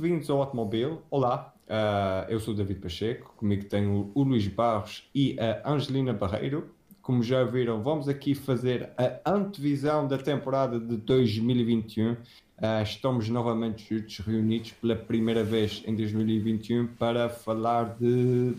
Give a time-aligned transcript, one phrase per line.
[0.00, 1.02] Bem-vindos ao Automóvel.
[1.10, 6.14] Olá, uh, eu sou o David Pacheco, comigo tenho o Luís Barros e a Angelina
[6.14, 6.70] Barreiro.
[7.02, 12.12] Como já viram, vamos aqui fazer a antevisão da temporada de 2021.
[12.12, 12.16] Uh,
[12.82, 18.54] estamos novamente juntos, reunidos pela primeira vez em 2021 para falar de,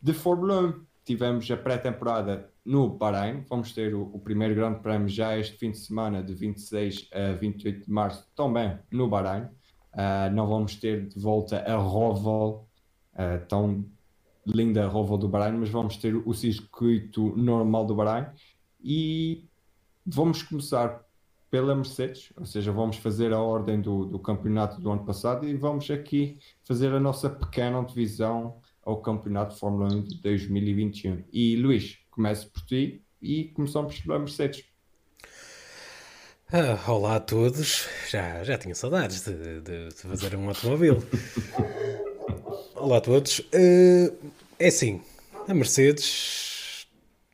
[0.00, 0.80] de Fórmula 1.
[1.04, 3.44] Tivemos a pré-temporada no Bahrein.
[3.50, 7.32] Vamos ter o, o, primeiro grande prémio já este fim de semana, de 26 a
[7.34, 9.46] 28 de março, também no Bahrein.
[9.94, 12.66] Uh, não vamos ter de volta a Roval,
[13.14, 13.84] uh, tão
[14.46, 18.26] linda Roval do Bahrein, mas vamos ter o circuito normal do Bahrein.
[18.82, 19.44] E
[20.04, 21.04] vamos começar
[21.50, 25.54] pela Mercedes, ou seja, vamos fazer a ordem do, do campeonato do ano passado e
[25.54, 31.24] vamos aqui fazer a nossa pequena divisão ao campeonato de Fórmula 1 de 2021.
[31.30, 34.64] E Luís, começo por ti e começamos pela Mercedes.
[36.54, 41.02] Ah, olá a todos, já, já tinha saudades de, de, de fazer um automóvel.
[42.76, 43.38] olá a todos.
[43.38, 44.14] Uh,
[44.58, 45.00] é assim,
[45.48, 46.86] a Mercedes,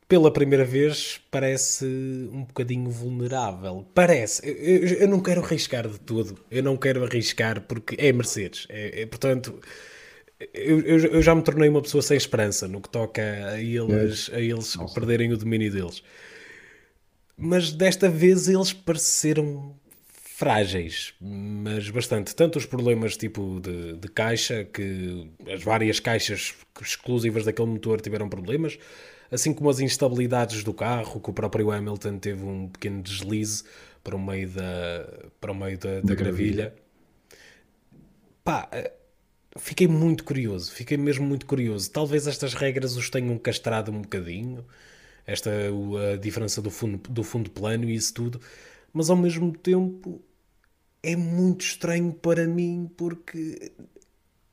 [0.07, 1.85] pela primeira vez, parece
[2.33, 3.85] um bocadinho vulnerável.
[3.93, 4.49] Parece.
[4.49, 6.39] Eu, eu não quero arriscar de tudo.
[6.49, 8.69] Eu não quero arriscar porque é Mercedes.
[8.69, 9.59] É, é portanto,
[10.55, 14.31] eu, eu, eu, já me tornei uma pessoa sem esperança no que toca a eles,
[14.33, 16.05] a eles perderem o domínio deles.
[17.39, 19.77] Mas desta vez eles pareceram
[20.39, 22.35] frágeis, mas bastante.
[22.35, 28.29] Tanto os problemas tipo de, de caixa, que as várias caixas exclusivas daquele motor tiveram
[28.29, 28.79] problemas,
[29.31, 33.63] assim como as instabilidades do carro, que o próprio Hamilton teve um pequeno deslize
[34.03, 36.75] para o meio da, para o meio da, da gravilha.
[38.43, 38.69] Pá,
[39.57, 41.91] fiquei muito curioso, fiquei mesmo muito curioso.
[41.91, 44.65] Talvez estas regras os tenham castrado um bocadinho,
[45.29, 45.51] esta
[46.15, 48.41] a diferença do fundo, do fundo plano e isso tudo,
[48.93, 50.23] mas ao mesmo tempo
[51.03, 53.73] é muito estranho para mim porque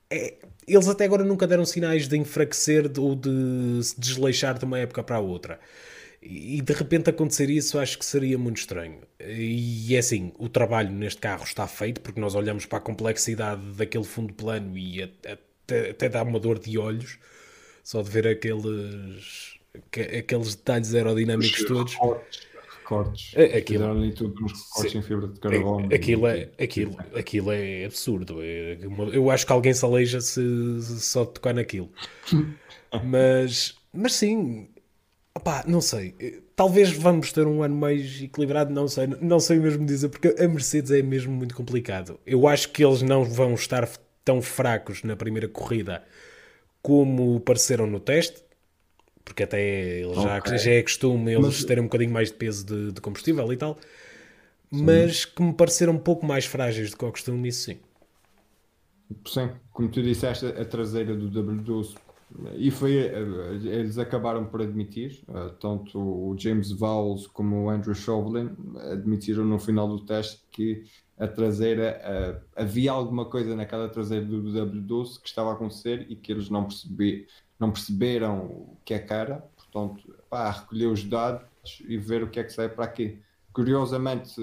[0.10, 0.36] é,
[0.68, 5.02] eles até agora nunca deram sinais de enfraquecer ou de se desleixar de uma época
[5.02, 5.60] para a outra.
[6.22, 9.00] E de repente acontecer isso acho que seria muito estranho.
[9.20, 13.62] E é assim, o trabalho neste carro está feito porque nós olhamos para a complexidade
[13.74, 17.18] daquele fundo plano e até, até dá uma dor de olhos
[17.84, 19.55] só de ver aqueles,
[20.20, 21.94] aqueles detalhes aerodinâmicos Os todos.
[21.94, 22.40] Recortes,
[22.80, 23.32] recortes.
[23.36, 25.88] É, aquilo, ali tudo nos recortes sim, em fibra de carbono.
[25.92, 28.42] É, aquilo, é, aquilo, aquilo é absurdo.
[28.42, 28.78] É,
[29.14, 30.42] eu acho que alguém se aleija se,
[30.82, 31.90] se só tocar naquilo.
[33.04, 34.68] mas, mas sim,
[35.38, 36.16] Opá, não sei.
[36.56, 39.08] Talvez vamos ter um ano mais equilibrado, não sei.
[39.08, 42.18] Não sei mesmo dizer, porque a Mercedes é mesmo muito complicado.
[42.26, 43.88] Eu acho que eles não vão estar
[44.24, 46.04] tão fracos na primeira corrida
[46.82, 48.44] como pareceram no teste,
[49.26, 50.58] porque até já, okay.
[50.58, 51.66] já é costume eles Mas...
[51.66, 53.78] terem um bocadinho mais de peso de, de combustível e tal.
[54.72, 54.84] Sim.
[54.84, 57.80] Mas que me pareceram um pouco mais frágeis do que ao costume, isso sim.
[59.28, 61.96] Sim, como tu disseste, a traseira do W12
[62.56, 63.22] e foi, eh,
[63.64, 68.50] eles acabaram por admitir, eh, tanto o James Vowles como o Andrew Chauvelin
[68.92, 70.84] admitiram no final do teste que
[71.18, 76.16] a traseira, eh, havia alguma coisa naquela traseira do W12 que estava a acontecer e
[76.16, 77.28] que eles não, percebi,
[77.60, 81.46] não perceberam o que é era, portanto, pá, recolher os dados
[81.88, 83.20] e ver o que é que sai para aqui.
[83.54, 84.36] Curiosamente,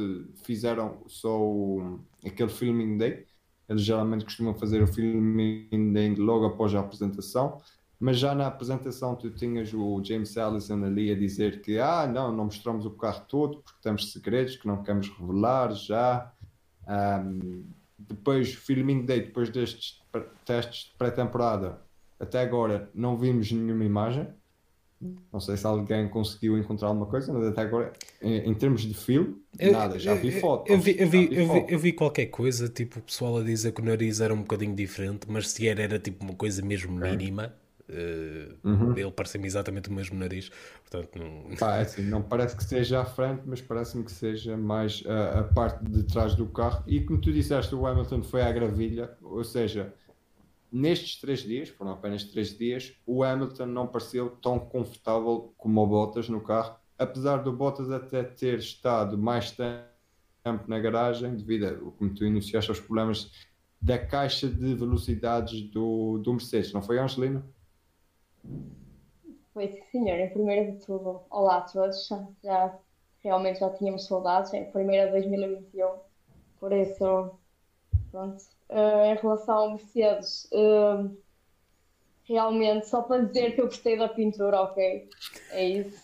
[0.44, 3.26] fizeram só o, aquele filming day,
[3.68, 7.60] eles geralmente costumam fazer o filming day logo após a apresentação
[8.02, 12.32] mas já na apresentação tu tinhas o James Allison ali a dizer que ah, não,
[12.32, 16.32] não mostramos o carro todo porque temos segredos que não queremos revelar já.
[16.88, 17.64] Um,
[17.96, 20.02] depois, filming day, depois destes
[20.44, 21.80] testes de pré-temporada,
[22.22, 24.28] até agora não vimos nenhuma imagem.
[25.33, 28.95] Não sei se alguém conseguiu encontrar alguma coisa, mas até agora, em, em termos de
[28.95, 30.71] filme, eu, nada, já vi fotos.
[30.71, 33.42] Eu vi, eu, vi, vi, eu, vi, eu vi, qualquer coisa, tipo, o pessoal a
[33.42, 36.63] dizer que o nariz era um bocadinho diferente, mas se era, era tipo uma coisa
[36.63, 37.53] mesmo mínima.
[37.91, 38.97] Uh, uhum.
[38.97, 40.51] Ele parece-me exatamente o mesmo nariz,
[40.89, 41.57] portanto não...
[41.57, 45.41] Pá, é assim, não parece que seja à frente, mas parece-me que seja mais a,
[45.41, 46.84] a, parte de trás do carro.
[46.86, 49.92] E como tu disseste, o Hamilton foi à gravilha, ou seja,
[50.72, 55.86] nestes três dias, foram apenas três dias, o Hamilton não pareceu tão confortável como o
[55.86, 61.92] Bottas no carro, apesar do Bottas até ter estado mais tempo na garagem, devido a,
[61.92, 63.30] como tu iniciaste, aos problemas
[63.80, 67.45] da caixa de velocidades do, do Mercedes, não foi, Angelina?
[69.53, 70.18] Foi sim, senhor.
[70.18, 72.09] Em primeiro de tudo, olá a todos.
[72.42, 72.78] Já
[73.22, 74.53] realmente já tínhamos saudades.
[74.54, 75.98] Em primeira de 2021.
[76.59, 77.39] Por isso,
[78.10, 78.45] pronto.
[78.72, 81.15] Uh, em relação ao Mercedes, uh,
[82.24, 85.10] realmente, só para dizer que eu gostei da pintura, ok?
[85.51, 86.03] É isso.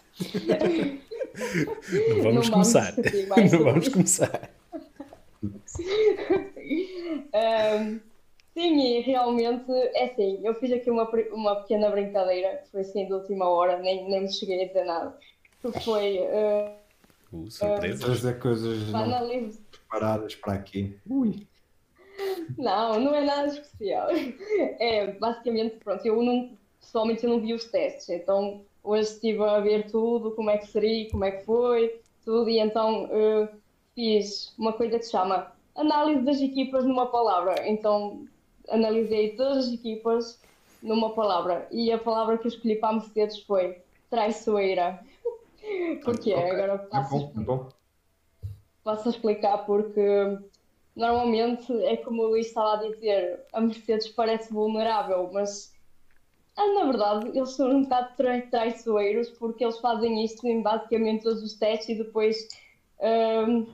[2.15, 2.95] Não vamos Não começar.
[3.29, 4.51] Vamos Não vamos começar.
[5.43, 5.61] uh,
[9.03, 13.49] realmente, é assim, eu fiz aqui uma, uma pequena brincadeira, que foi assim de última
[13.49, 15.17] hora, nem, nem me cheguei a dizer nada,
[15.63, 16.19] que foi...
[16.19, 16.71] Uh,
[17.33, 18.05] uh, surpresa.
[18.05, 20.99] Trazer coisas não preparadas para aqui.
[21.09, 21.47] Ui.
[22.57, 24.09] Não, não é nada especial.
[24.81, 26.51] É, basicamente, pronto, eu não,
[26.81, 30.67] pessoalmente eu não vi os testes, então hoje estive a ver tudo, como é que
[30.67, 33.49] seria, como é que foi, tudo, e então uh,
[33.95, 37.69] fiz uma coisa que se chama análise das equipas numa palavra.
[37.69, 38.27] Então
[38.69, 40.41] analisei todas as equipas
[40.83, 43.79] numa palavra e a palavra que eu escolhi para a Mercedes foi
[44.11, 45.01] traiçoeira.
[46.05, 46.35] Porquê?
[46.35, 46.51] Okay.
[46.51, 47.69] Agora passo, é bom, é bom.
[48.85, 50.39] passo a explicar porque
[50.99, 55.73] normalmente é como o Luís estava a dizer, a Mercedes parece vulnerável, mas
[56.57, 58.17] ah, na verdade eles são um bocado
[58.51, 62.49] traiçoeiros porque eles fazem isto em basicamente todos os testes e depois
[63.01, 63.67] um,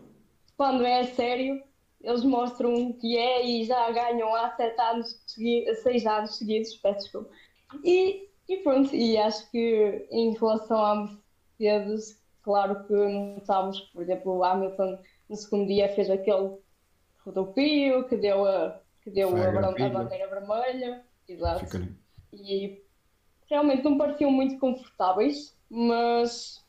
[0.54, 1.62] quando é sério
[2.02, 5.18] eles mostram que é e já ganham há sete anos
[5.82, 7.30] seis anos seguidos, peço desculpa.
[7.82, 11.08] E, e pronto, e acho que em relação à
[11.58, 14.98] Mercedes, claro que notámos que, por exemplo, o Hamilton
[15.30, 16.62] no segundo dia fez aquele
[17.24, 21.64] rodopio que deu a, que deu a, a, bandeira vermelha, exato.
[22.32, 22.82] E
[23.48, 26.62] realmente não pareciam muito confortáveis, mas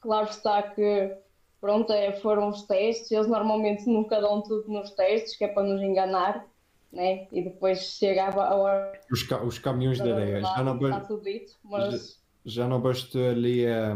[0.00, 1.16] claro está que
[1.62, 5.62] pronto, é, foram os testes, eles normalmente nunca dão tudo nos testes, que é para
[5.62, 6.44] nos enganar,
[6.92, 7.28] né?
[7.30, 9.00] E depois chegava a hora.
[9.10, 12.20] Os, ca os caminhões de areia, já não, está tudo dito, mas...
[12.44, 13.92] já, não basta ali a,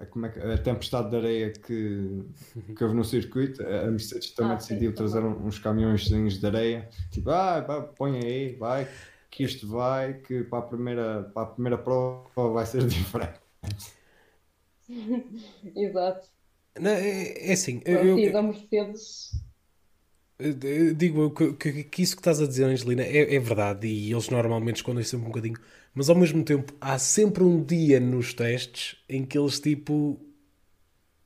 [0.00, 2.22] a, como é que, a tempestade de areia que,
[2.76, 5.46] que houve no circuito, a Mercedes também ah, decidiu sim, trazer também.
[5.46, 8.88] uns caminhões de areia, tipo, ah, vai, põe aí, vai,
[9.30, 13.40] que isto vai, que para a primeira, para a primeira prova vai ser diferente.
[15.76, 16.28] Exato.
[16.78, 17.82] Não, é, é assim.
[17.84, 19.32] Eu, eu, Mercedes.
[20.38, 24.12] Eu digo que, que, que, isso que estás a dizer, Angelina, é, é, verdade e
[24.12, 25.58] eles normalmente escondem sempre um bocadinho,
[25.98, 30.16] mas ao mesmo tempo há sempre um dia nos testes em que eles tipo.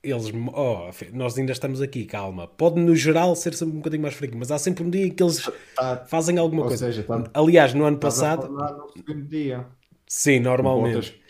[0.03, 2.49] Eles, oh, nós ainda estamos aqui, calma.
[2.49, 5.11] Pode no geral ser sempre um bocadinho mais fraquinho, mas há sempre um dia em
[5.11, 5.47] que eles
[5.77, 6.87] tá, fazem alguma coisa.
[6.87, 8.49] Seja, tá, Aliás, no ano passado.
[9.07, 9.67] No dia.
[10.09, 11.23] Sim, normalmente.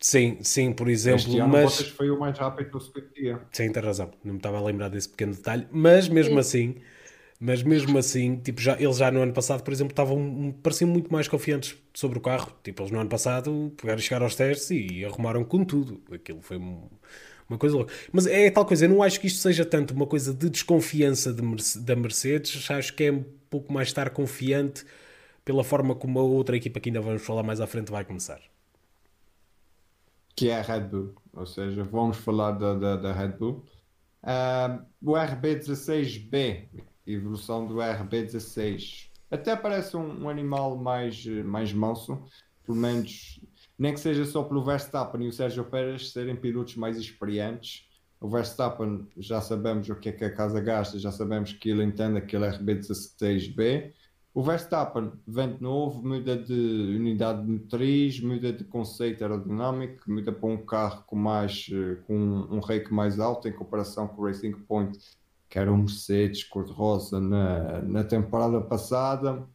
[0.00, 1.20] Sim, sim, por exemplo.
[1.20, 3.40] Este ano mas Bottas foi o mais rápido do segundo dia.
[3.52, 4.10] Sim, tem razão.
[4.24, 5.68] Não me estava a lembrar desse pequeno detalhe.
[5.70, 6.72] Mas mesmo sim.
[6.72, 6.82] assim,
[7.44, 11.12] mas mesmo assim, tipo, já, eles já no ano passado, por exemplo, estavam, pareciam muito
[11.12, 12.52] mais confiantes sobre o carro.
[12.62, 16.00] Tipo, eles no ano passado pegaram chegar aos testes e arrumaram com tudo.
[16.12, 17.92] Aquilo foi uma coisa louca.
[18.12, 21.32] Mas é tal coisa, eu não acho que isto seja tanto uma coisa de desconfiança
[21.32, 21.42] de,
[21.80, 24.84] da Mercedes, acho que é um pouco mais estar confiante
[25.44, 28.40] pela forma como a outra equipa que ainda vamos falar mais à frente vai começar
[30.34, 33.64] que é a Red Bull, ou seja, vamos falar da, da, da Red Bull.
[34.22, 36.68] Uh, o RB16B,
[37.06, 42.22] evolução do RB16, até parece um, um, animal mais, mais manso,
[42.64, 43.40] pelo menos,
[43.78, 47.88] nem que seja só pelo Verstappen e o Sérgio Pérez serem pilotos mais experientes.
[48.20, 51.82] O Verstappen já sabemos o que é que a casa gasta, já sabemos que ele
[51.82, 53.92] entende aquele RB16B.
[54.34, 60.30] O Verstappen vem de novo, muda de unidade de motriz, muda de conceito aerodinâmico, muda
[60.30, 64.26] para um carro com, mais, eh, com um rake mais alto em comparação com o
[64.26, 64.98] Racing Point,
[65.52, 69.46] que era um Mercedes cor-de-rosa na, na temporada passada.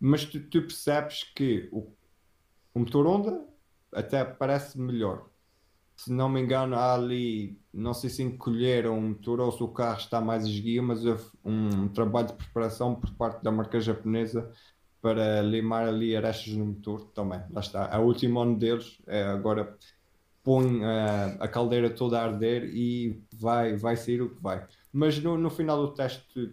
[0.00, 1.92] Mas tu, tu percebes que o,
[2.74, 3.46] o motor Honda
[3.92, 5.30] até parece melhor
[5.96, 9.68] se não me engano, há ali, não sei se encolheram o motor ou se o
[9.68, 14.50] carro está mais esguio, mas houve um, trabalho de preparação por parte da marca japonesa
[15.00, 17.40] para limar ali arestas no motor também.
[17.50, 17.86] Lá está.
[17.94, 19.76] A última ano deles é agora
[20.42, 24.66] põe uh, a caldeira toda a arder e vai, vai sair o que vai.
[24.92, 26.52] Mas no, no final do teste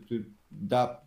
[0.49, 1.01] dá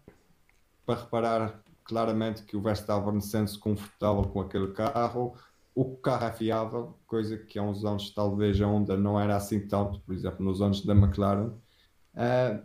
[0.84, 5.36] para reparar claramente que o Verstappen sente-se confortável com aquele carro
[5.74, 9.66] o carro é fiável, coisa que há uns anos talvez a Honda não era assim
[9.66, 11.48] tanto, por exemplo, nos anos da McLaren.
[12.14, 12.62] Uh,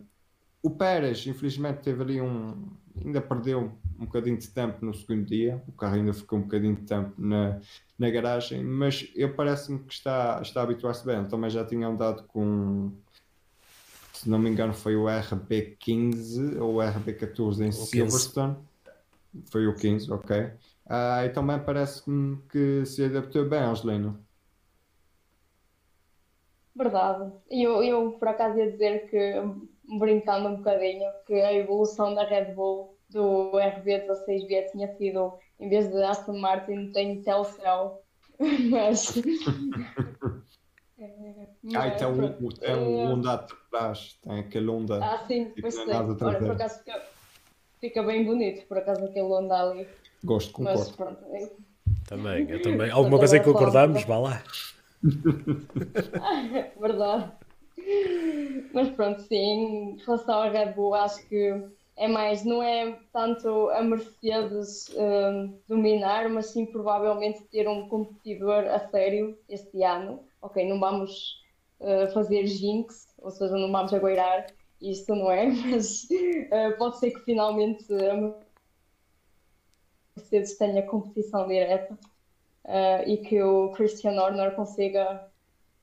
[0.62, 2.68] o Pérez, infelizmente, teve ali um.
[3.02, 6.76] ainda perdeu um bocadinho de tempo no segundo dia, o carro ainda ficou um bocadinho
[6.76, 7.60] de tempo na,
[7.98, 11.24] na garagem, mas eu parece-me que está, está a habituar-se bem.
[11.24, 12.92] Também já tinha andado com,
[14.12, 18.54] se não me engano, foi o RB15 ou o RB14 em o Silverstone.
[19.34, 19.50] 15.
[19.50, 20.52] Foi o 15, ok.
[20.86, 24.18] Ah, e também parece-me que se adaptou bem, Angelina.
[26.74, 27.32] Verdade.
[27.50, 29.34] Eu, eu por acaso ia dizer que,
[29.98, 35.90] brincando um bocadinho, que a evolução da Red Bull do RB16B tinha sido, em vez
[35.90, 38.02] de Aston Martin, tem Telcel.
[38.70, 39.14] Mas.
[41.74, 45.04] ah, tem um, tem um onda atrás, tem aquele onda.
[45.04, 45.96] Ah, sim, tipo, pois é.
[45.96, 46.80] Olha, por acaso
[47.80, 49.88] fica bem bonito, por acaso aquele onda ali.
[50.22, 50.80] Gosto, concordo.
[50.80, 51.52] Mas pronto, é-
[52.06, 52.90] Também, eu também.
[52.90, 54.42] Alguma coisa em que concordamos, vá lá.
[56.80, 57.32] verdade.
[58.72, 61.68] Mas pronto, sim, em relação à Red Bull, acho que
[61.98, 68.64] é mais, não é tanto a Mercedes hum, dominar, mas sim provavelmente ter um competidor
[68.68, 70.24] a sério este ano.
[70.40, 71.42] Ok, não vamos
[71.80, 74.46] uh, fazer jinx, ou seja, não vamos agueirar,
[74.80, 78.32] isto não é, mas uh, pode ser que finalmente a
[80.16, 81.98] Mercedes tenha competição direta
[82.64, 85.28] uh, e que o Christian Horner consiga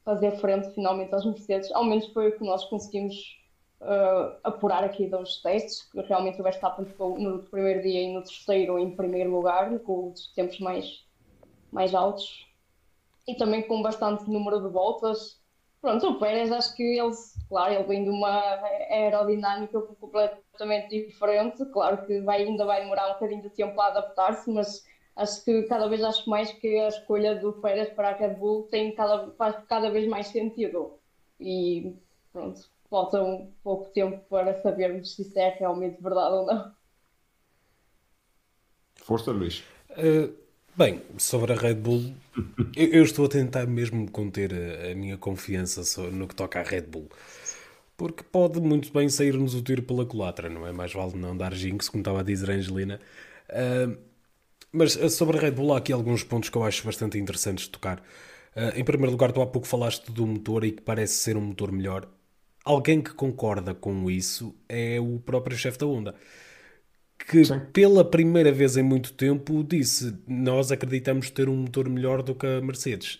[0.06, 1.70] fazer frente finalmente aos Mercedes.
[1.74, 3.16] Ao menos foi o que nós conseguimos
[3.86, 8.22] uh, apurar aqui dos testes, que realmente o Verstappen ficou no primeiro dia e no
[8.22, 11.06] terceiro em primeiro lugar, com os tempos mais,
[11.72, 12.48] mais altos.
[13.27, 15.39] E também com bastante número de voltas.
[15.82, 17.12] Pronto, o Pérez acho que ele,
[17.48, 18.39] claro, ele vem de uma
[18.89, 21.63] aerodinâmica completamente diferente.
[21.65, 24.84] Claro que vai, ainda vai demorar um bocadinho de tempo a adaptar-se, mas
[25.15, 28.63] acho que cada vez acho mais que a escolha do Pérez para a Red Bull
[28.63, 31.00] tem cada, faz cada vez mais sentido.
[31.39, 31.96] E
[32.32, 36.74] pronto, falta um pouco tempo para sabermos se isso é realmente verdade ou não.
[38.96, 39.63] Força, Luís.
[39.92, 40.34] Uh,
[40.75, 42.13] bem, sobre a Red Bull,
[42.75, 46.63] eu, eu, estou a tentar mesmo conter a, a minha confiança no que toca à
[46.63, 47.10] Red Bull.
[47.98, 50.72] Porque pode muito bem sair-nos o tiro pela culatra, não é?
[50.72, 53.00] Mais vale não dar jinx, como estava a dizer a Angelina.
[53.50, 53.98] Uh,
[54.72, 57.65] mas eh, sobre a Red Bull há aqui alguns pontos que eu acho bastante interessantes
[57.65, 58.00] de tocar.
[58.56, 61.42] Uh, em primeiro lugar, tu há pouco falaste do motor e que parece ser um
[61.42, 62.08] motor melhor.
[62.66, 66.16] Alguém que concorda com isso é o próprio chefe da Honda.
[67.18, 67.60] Que Sim.
[67.72, 72.48] pela primeira vez em muito tempo disse: Nós acreditamos ter um motor melhor do que
[72.48, 73.20] a Mercedes.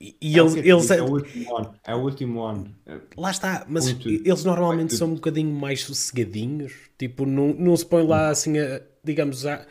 [0.00, 1.74] E, e é, ele, eles, é o último ano.
[1.84, 2.74] É o último ano.
[3.16, 4.96] Lá está, mas muito, eles normalmente muito.
[4.96, 6.72] são um bocadinho mais sossegadinhos.
[6.96, 9.66] Tipo, não, não se põe lá assim, a, digamos, a,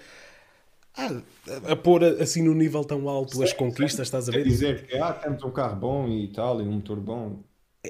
[0.95, 4.01] a, a pôr assim no nível tão alto sim, as conquistas, sim.
[4.03, 4.41] estás a ver?
[4.41, 7.43] É dizer que ah, temos um carro bom e tal, e um motor bom.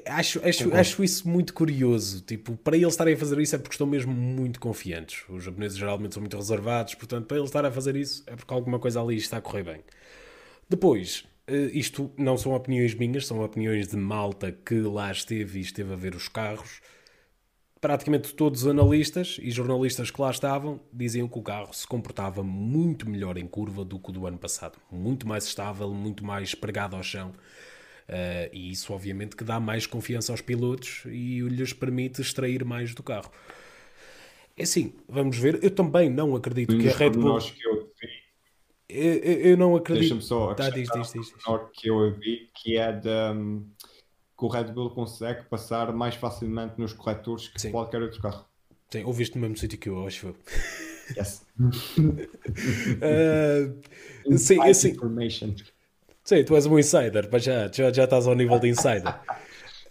[0.06, 2.20] Acho, acho, acho isso muito curioso.
[2.20, 5.24] Tipo, para eles estarem a fazer isso é porque estão mesmo muito confiantes.
[5.28, 8.54] Os japoneses geralmente são muito reservados, portanto, para eles estarem a fazer isso é porque
[8.54, 9.84] alguma coisa ali está a correr bem.
[10.68, 15.62] Depois, eh, isto não são opiniões minhas, são opiniões de malta que lá esteve e
[15.62, 16.80] esteve a ver os carros
[17.80, 22.42] praticamente todos os analistas e jornalistas que lá estavam diziam que o carro se comportava
[22.42, 24.78] muito melhor em curva do que o do ano passado.
[24.90, 27.32] Muito mais estável, muito mais pregado ao chão.
[28.10, 32.92] Uh, e isso, obviamente, que dá mais confiança aos pilotos e lhes permite extrair mais
[32.92, 33.30] do carro.
[34.56, 35.62] É assim, vamos ver.
[35.62, 37.38] Eu também não acredito que a Red Bull.
[37.38, 37.88] Que eu,
[38.88, 40.00] eu, eu, não acredito.
[40.00, 41.32] Deixa-me só tá, diz, diz, diz,
[41.72, 43.32] que eu vi que é da.
[43.32, 43.62] De
[44.40, 47.70] que o Red Bull consegue passar mais facilmente nos corretores que Sim.
[47.70, 48.46] qualquer outro carro.
[48.88, 50.34] Sim, ouviste no mesmo sítio que eu, acho.
[51.16, 51.46] Yes.
[51.60, 51.98] uh,
[54.38, 54.96] sim, assim.
[56.30, 59.14] Sim, tu és um insider, mas já, já, já estás ao nível de insider.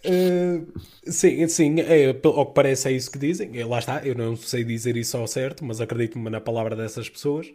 [0.02, 3.58] Uh, sim, sim, é, ao que parece é isso que dizem.
[3.58, 7.10] É, lá está, eu não sei dizer isso ao certo, mas acredito-me na palavra dessas
[7.10, 7.52] pessoas.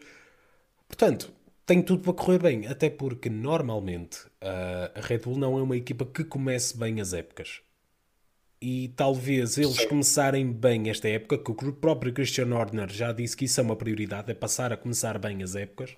[0.88, 1.34] Portanto,
[1.66, 5.76] tem tudo para correr bem, até porque normalmente uh, a Red Bull não é uma
[5.76, 7.62] equipa que comece bem as épocas.
[8.62, 9.88] E talvez eles Sim.
[9.88, 13.76] começarem bem esta época, que o próprio Christian Horner já disse que isso é uma
[13.76, 15.98] prioridade, é passar a começar bem as épocas.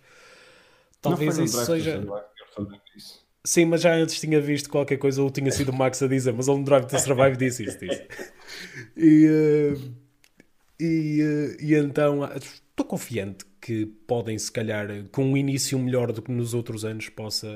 [1.01, 2.01] Talvez isso seja.
[3.43, 6.33] Sim, mas já antes tinha visto qualquer coisa, ou tinha sido o Max a dizer,
[6.33, 7.79] mas ele no Drive to Survive disse isso.
[7.79, 8.03] Disse.
[8.95, 9.93] E, uh,
[10.79, 16.21] e, uh, e então estou confiante que podem, se calhar, com um início melhor do
[16.21, 17.47] que nos outros anos, possa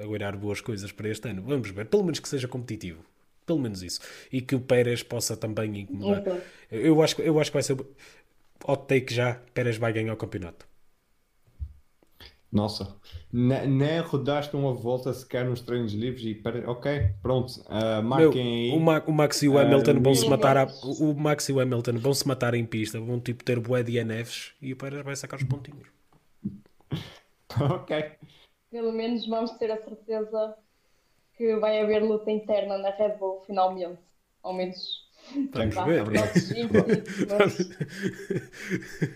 [0.00, 1.42] aguardar boas coisas para este ano.
[1.42, 3.04] Vamos ver, pelo menos que seja competitivo.
[3.44, 4.00] Pelo menos isso.
[4.32, 6.22] E que o Pérez possa também incomodar.
[6.70, 7.76] Eu acho, eu acho que vai ser.
[8.64, 10.66] Hot take já, Pérez vai ganhar o campeonato.
[12.50, 12.96] Nossa,
[13.32, 16.70] nem rodaste uma volta sequer nos treinos livres e para...
[16.70, 19.02] ok, pronto, uh, marquem Meu, aí.
[19.06, 20.66] O, o Max e o Hamilton uh, vão se matar a...
[21.00, 24.02] o Max e o Hamilton vão se matar em pista, vão tipo ter bué de
[24.02, 25.88] NFs e o Pérez vai sacar os pontinhos.
[27.60, 28.12] ok.
[28.70, 30.56] Pelo menos vamos ter a certeza
[31.36, 33.98] que vai haver luta interna na Red Bull finalmente,
[34.42, 35.05] ao menos
[35.52, 36.04] Vamos ver.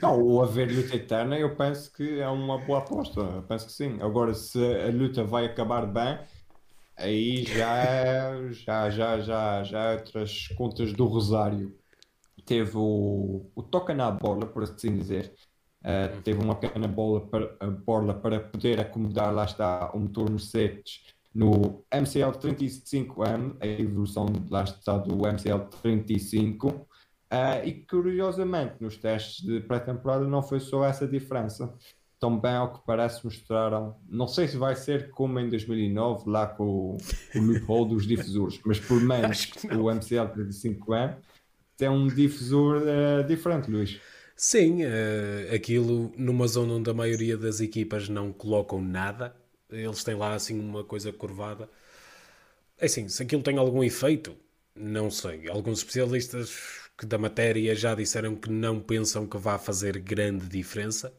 [0.02, 3.20] Não, o haver luta eterna, eu penso que é uma boa aposta.
[3.20, 3.98] Eu penso que sim.
[4.00, 6.18] Agora, se a luta vai acabar bem,
[6.96, 11.76] aí já já, já, já, já outras contas do Rosário.
[12.44, 15.32] Teve o, o toca na bola, por assim dizer.
[15.82, 20.28] Uh, teve uma pequena bola para, a bola para poder acomodar, lá está, o motor
[20.28, 21.00] Mercedes
[21.34, 26.88] no MCL 35M, a evolução lá está do MCL 35,
[27.32, 31.72] Uh, e curiosamente, nos testes de pré-temporada não foi só essa diferença.
[32.18, 33.96] Também, ao que parece, mostraram.
[34.08, 36.96] Não sei se vai ser como em 2009, lá com o,
[37.36, 41.16] o loophole dos difusores, mas por menos o MCL 35M
[41.76, 44.00] tem um difusor uh, diferente, Luís.
[44.36, 49.34] Sim, uh, aquilo numa zona onde a maioria das equipas não colocam nada,
[49.72, 51.68] eles têm lá assim uma coisa curvada.
[52.78, 54.36] É assim, se aquilo tem algum efeito,
[54.74, 55.48] não sei.
[55.48, 61.12] Alguns especialistas que da matéria já disseram que não pensam que vá fazer grande diferença,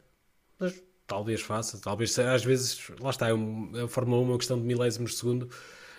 [0.58, 3.32] mas talvez faça, talvez às vezes, lá está, é
[3.82, 5.42] a Fórmula 1 é uma questão de milésimos de segundo,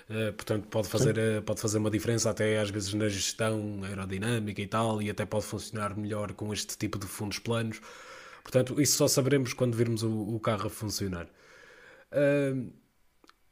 [0.10, 4.62] uh, portanto pode fazer, uh, pode fazer uma diferença até às vezes na gestão aerodinâmica
[4.62, 7.81] e tal, e até pode funcionar melhor com este tipo de fundos planos.
[8.41, 11.27] Portanto, isso só saberemos quando virmos o, o carro a funcionar.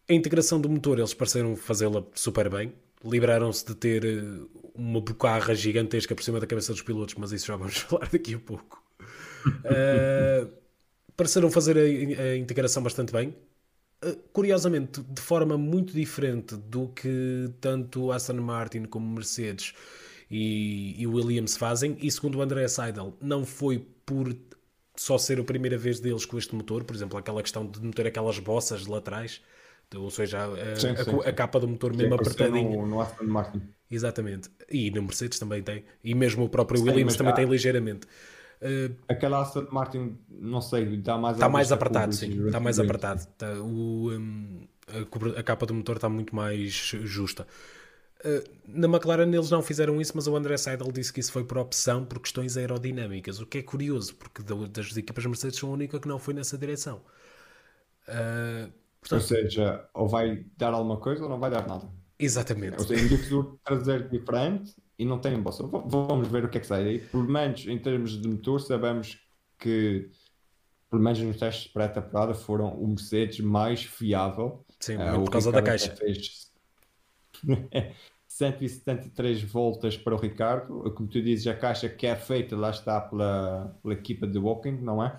[0.10, 2.74] A integração do motor, eles pareceram fazê-la super bem.
[3.03, 4.03] Libraram-se de ter
[4.75, 8.34] uma bocarra gigantesca por cima da cabeça dos pilotos, mas isso já vamos falar daqui
[8.34, 8.84] a pouco.
[9.48, 10.51] Uh,
[11.15, 13.36] pareceram fazer a, a, integração bastante bem.
[14.03, 19.74] Uh, curiosamente, de forma muito diferente do que tanto Aston Martin como Mercedes
[20.30, 24.36] e, e Williams fazem, e segundo o André Seidel, não foi por
[24.95, 28.07] só ser a primeira vez deles com este motor, por exemplo, aquela questão de meter
[28.07, 29.41] aquelas bossas laterais,
[29.95, 32.77] ou seja, a, sim, sim, a, a capa do motor mesmo apertadinha.
[32.77, 33.62] No, no Aston Martin.
[33.89, 34.50] Exatamente.
[34.69, 35.83] E no Mercedes também tem.
[36.03, 38.07] E mesmo o próprio Williams também tem ligeiramente.
[38.62, 42.45] Uh, Aquela Aston Martin, não sei, está mais Está mais apertado, sim.
[42.45, 43.19] Está mais apertado.
[43.19, 47.45] Está, o, um, a, a, capa do motor está muito mais justa.
[48.24, 51.43] Uh, na McLaren eles não fizeram isso, mas o André Seidel disse que isso foi
[51.43, 55.74] por opção por questões aerodinâmicas, o que é curioso, porque das equipas Mercedes são a
[55.74, 57.02] única que não foi nessa direção.
[58.08, 61.89] Uh, portanto, ou seja, ou vai dar alguma coisa ou não vai dar nada.
[62.19, 62.78] Exatamente.
[62.78, 65.63] Ou seja, um traseiro diferente e não tem bolsa.
[65.65, 67.00] Vamos ver o que é que sai daí.
[67.00, 69.19] Pelo menos em termos de motor, sabemos
[69.58, 70.12] que,
[70.91, 74.63] pelo menos nos testes de pré-temporada, foram o Mercedes mais fiável.
[74.80, 75.95] Sim, uh, por causa da caixa.
[75.95, 76.52] Fez
[78.32, 80.89] 173 voltas para o Ricardo.
[80.96, 84.78] Como tu dizes, a caixa que é feita lá está pela, pela equipa de Walking,
[84.82, 85.17] não é?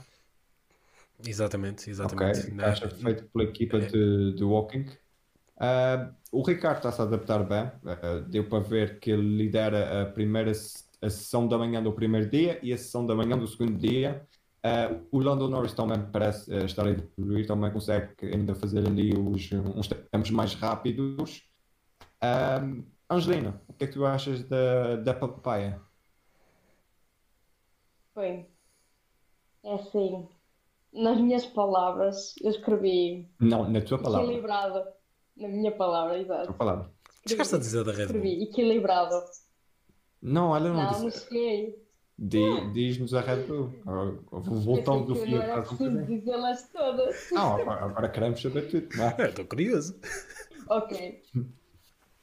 [1.25, 2.41] Exatamente, exatamente.
[2.41, 2.55] Okay.
[2.55, 3.81] A caixa feita pela equipa é.
[3.81, 4.87] de, de Walking.
[5.57, 10.07] Uh, o Ricardo está-se a adaptar bem, uh, deu para ver que ele lidera a
[10.07, 13.77] primeira a sessão da manhã do primeiro dia e a sessão da manhã do segundo
[13.77, 14.27] dia.
[14.65, 19.51] Uh, o Lando Norris também parece estar a evoluir, também consegue ainda fazer ali os,
[19.53, 21.43] uns tempos mais rápidos.
[23.15, 25.81] Angelina, o que é que tu achas da, da papaya?
[28.15, 28.47] Bem,
[29.65, 30.29] é assim,
[30.93, 33.29] nas minhas palavras, eu escrevi.
[33.41, 34.27] Não, na tua palavra.
[34.27, 34.85] Equilibrado
[35.37, 36.51] na minha palavra, exato.
[36.51, 36.91] A palavra.
[37.27, 38.25] Chegaste a dizer da Red Bull.
[38.25, 39.15] Equilibrado.
[40.21, 41.27] Não, olha, não, não disse.
[41.27, 41.83] cheguei.
[42.19, 43.73] Diz-nos a Red Bull.
[44.31, 45.27] Voltando do.
[45.27, 47.31] Não era preciso dizê-las todas.
[47.33, 48.89] Não, agora, agora queremos saber tudo.
[49.19, 49.99] É, estou curioso.
[50.69, 51.23] Ok.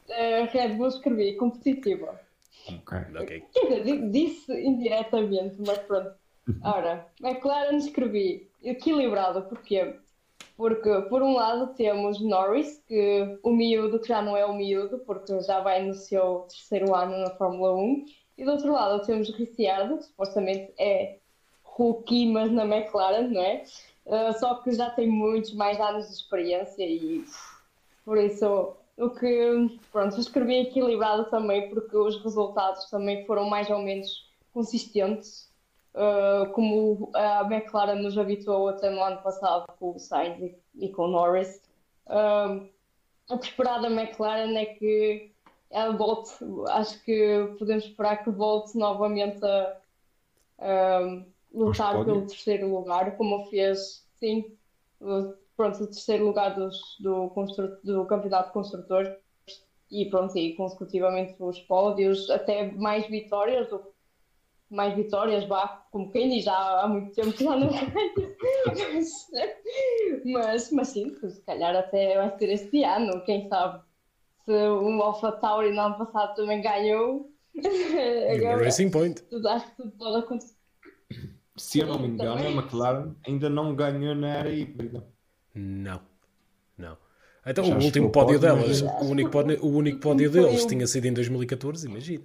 [0.10, 2.20] Uh, Red Bull escrevi competitiva.
[2.68, 2.98] Ok.
[3.22, 3.44] okay.
[3.54, 6.12] Quer dizer, disse indiretamente, mas pronto.
[6.64, 9.96] Ora, McLaren escrevi equilibrado, porque
[10.60, 15.00] porque, por um lado, temos Norris, que o miúdo, que já não é o miúdo,
[15.00, 18.06] porque já vai no seu terceiro ano na Fórmula 1.
[18.38, 21.16] E do outro lado, temos Ricciardo, que supostamente é
[21.64, 23.64] rookie, mas na McLaren, não é?
[24.06, 27.24] Uh, só que já tem muitos mais anos de experiência e
[28.04, 33.80] por isso o que, pronto, escrevi equilibrado também, porque os resultados também foram mais ou
[33.80, 35.50] menos consistentes
[35.94, 40.90] uh, como a McLaren nos habituou até no ano passado com o Sainz e, e
[40.90, 41.62] com o Norris.
[42.08, 42.68] Uh,
[43.30, 45.32] o que esperar da McLaren é que
[45.70, 46.34] ela volte,
[46.70, 49.78] acho que podemos esperar que volte novamente a,
[50.60, 54.58] a lutar pelo terceiro lugar, como fez, sim,
[55.60, 57.30] pronto, o terceiro lugar dos, do,
[57.84, 59.14] do campeonato de construtores
[59.92, 63.84] e pronto, e consecutivamente os pódios, até mais vitórias do
[64.70, 67.70] mais vitórias, vá, como quem diz, já há muito tempo que já não
[68.94, 69.28] mas,
[70.24, 73.84] mas, mas sim, se calhar até vai ser este ano, quem sabe.
[74.46, 77.32] Se o Alpha Tauri no ano passado também ganhou.
[78.32, 79.24] Agora, Racing Point.
[79.24, 80.56] Tudo, acho que tudo pode acontecer.
[81.58, 85.04] Se eu não me engano, a McLaren ainda não ganhou na era híbrida.
[85.60, 86.02] Não,
[86.78, 86.98] não.
[87.46, 91.06] Então, Já o último pódio delas, o único pódio, o único pódio deles tinha sido
[91.06, 92.24] em 2014, imagina.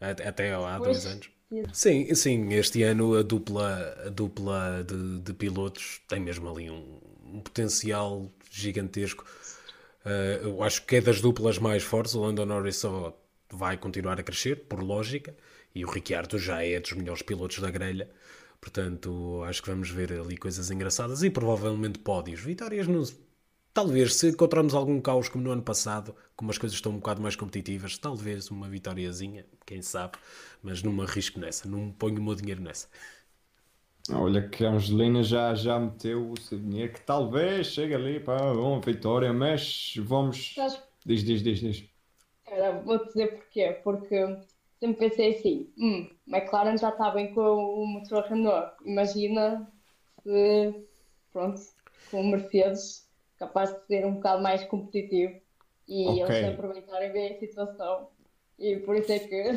[0.00, 1.30] Até, até há dois anos.
[1.72, 7.00] Sim, sim, este ano a dupla, a dupla de, de pilotos tem mesmo ali um,
[7.24, 9.24] um potencial gigantesco.
[10.04, 12.14] Uh, eu acho que é das duplas mais fortes.
[12.14, 13.16] O Lando Norris só
[13.50, 15.34] vai continuar a crescer, por lógica,
[15.74, 18.08] e o Ricciardo já é dos melhores pilotos da grelha.
[18.60, 22.40] Portanto, acho que vamos ver ali coisas engraçadas e provavelmente pódios.
[22.40, 23.04] Vitórias no,
[23.78, 27.22] Talvez, se encontrarmos algum caos como no ano passado, como as coisas estão um bocado
[27.22, 30.18] mais competitivas, talvez uma vitóriazinha, quem sabe,
[30.60, 32.88] mas não me arrisco nessa, não ponho o meu dinheiro nessa.
[34.10, 38.52] Olha que a Angelina já, já meteu o seu dinheiro, que talvez chegue ali para
[38.52, 40.56] uma vitória, mas vamos.
[41.06, 41.84] Diz, diz, diz, diz.
[42.46, 44.16] Era, vou dizer porquê, porque
[44.78, 49.70] sempre pensei assim, hum, McLaren já está bem com o motor Renault, imagina
[50.22, 50.74] se,
[51.32, 51.60] pronto,
[52.10, 55.40] com o Mercedes capaz de ser um bocado mais competitivo
[55.86, 56.36] e okay.
[56.36, 58.08] eles aproveitarem bem a situação.
[58.58, 59.52] E por isso é que.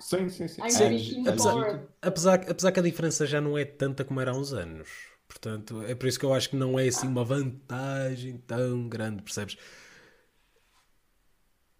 [0.00, 0.70] Sim, sim, sim.
[0.70, 1.28] sim.
[1.28, 4.88] Apesar, apesar, apesar que a diferença já não é tanta como era há uns anos.
[5.28, 9.22] Portanto, é por isso que eu acho que não é assim uma vantagem tão grande,
[9.22, 9.56] percebes?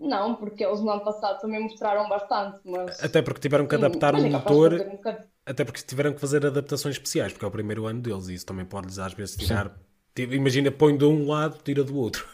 [0.08, 3.02] Não, porque eles no ano passado também mostraram bastante, mas...
[3.02, 4.74] Até porque tiveram que adaptar um motor...
[4.74, 8.34] Um Até porque tiveram que fazer adaptações especiais, porque é o primeiro ano deles e
[8.34, 9.92] isso também pode-lhes às vezes tirar Sim.
[10.14, 12.26] Imagina, põe de um lado, tira do outro.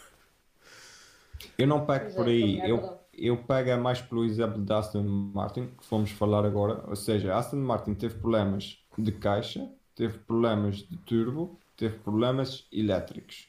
[1.57, 2.59] Eu não pego por aí.
[2.59, 6.83] É eu, eu pego mais pelo exemplo da Aston Martin, que fomos falar agora.
[6.87, 12.67] Ou seja, a Aston Martin teve problemas de caixa, teve problemas de turbo, teve problemas
[12.71, 13.47] elétricos.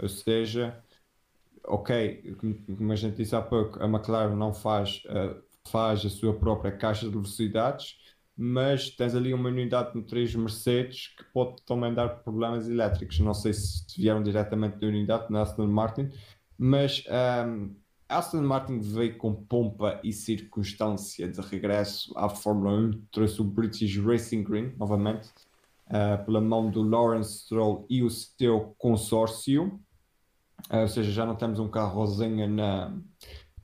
[0.00, 0.78] Ou seja,
[1.68, 2.36] ok,
[2.76, 6.72] como a gente disse há pouco, a McLaren não faz, uh, faz a sua própria
[6.72, 7.96] caixa de velocidades,
[8.36, 13.18] mas tens ali uma unidade de três Mercedes que pode também dar problemas elétricos.
[13.18, 16.10] Não sei se vieram diretamente da unidade na Aston Martin,
[16.56, 17.02] mas
[17.46, 17.74] um,
[18.08, 23.98] Aston Martin veio com pompa e circunstância de regresso à Fórmula 1, trouxe o British
[23.98, 25.28] Racing Green novamente,
[25.88, 29.78] uh, pela mão do Lawrence Stroll e o seu consórcio.
[30.70, 32.94] Uh, ou seja, já não temos um carro rosinha na,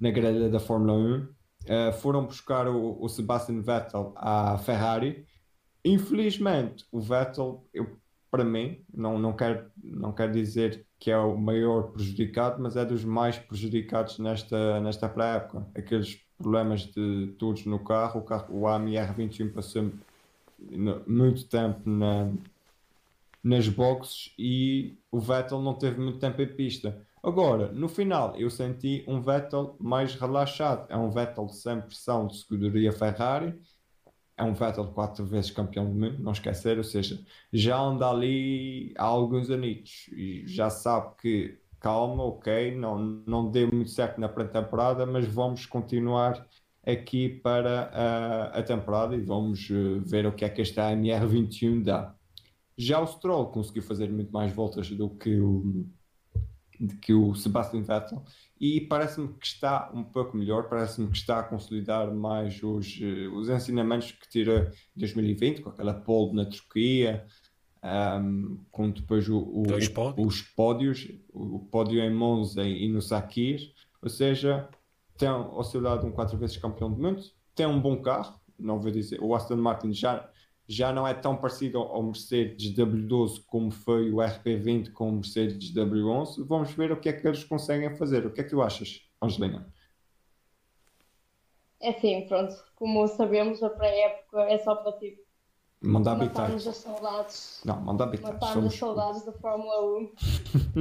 [0.00, 5.26] na grelha da Fórmula 1 uh, foram buscar o, o, Sebastian Vettel à Ferrari.
[5.84, 7.98] Infelizmente, o Vettel, eu,
[8.30, 12.84] para mim, não, não, quero, não quero dizer que é o maior prejudicado, mas é
[12.84, 15.66] dos mais prejudicados nesta, nesta pré-época.
[15.76, 19.92] Aqueles problemas de todos no carro, o, carro, o AMI R21 passou
[21.06, 22.32] muito tempo na,
[23.44, 27.06] nas boxes e o Vettel não teve muito tempo em pista.
[27.22, 30.86] Agora, no final, eu senti um Vettel mais relaxado.
[30.90, 33.54] É um Vettel sem pressão de escuderia Ferrari.
[34.36, 36.78] É um Vettel quatro vezes campeão do mundo, não esquecer.
[36.78, 42.98] Ou seja, já anda ali há alguns anitos e já sabe que, calma, ok, não,
[43.26, 46.46] não deu muito certo na pré-temporada, mas vamos continuar
[46.86, 51.82] aqui para a, a temporada e vamos uh, ver o que é que esta AMR21
[51.82, 52.14] dá.
[52.76, 55.86] Já o Stroll conseguiu fazer muito mais voltas do que o
[56.80, 58.22] de que o Sebastian Vettel
[58.60, 63.28] e parece-me que está um pouco melhor, parece-me que está a consolidar mais os, eh,
[63.28, 67.24] os ensinamentos que tira em 2020, com aquela pole na Turquia,
[67.84, 70.26] um, com depois o, o, pódios.
[70.26, 73.60] os pódios, o pódio em Monza e no Sakir,
[74.02, 74.68] ou seja,
[75.18, 77.22] tem ao seu lado um quatro vezes campeão do mundo,
[77.54, 80.28] tem um bom carro, não vou dizer, o Aston Martin já
[80.66, 85.74] já não é tão parecido ao Mercedes W12 como foi o RP20 com o Mercedes
[85.74, 86.44] W11.
[86.46, 88.26] Vamos ver o que é que eles conseguem fazer.
[88.26, 89.70] O que é que tu achas, Angelina?
[91.80, 92.54] É sim, pronto.
[92.74, 95.22] Como sabemos, a pré-época é só para tipo.
[95.82, 96.44] Mandar habitar.
[96.44, 97.60] Matarmos as saudades.
[97.62, 98.32] Não, mandar habitar.
[98.32, 98.72] Matarmos Somos...
[98.72, 100.12] as saudades da Fórmula 1.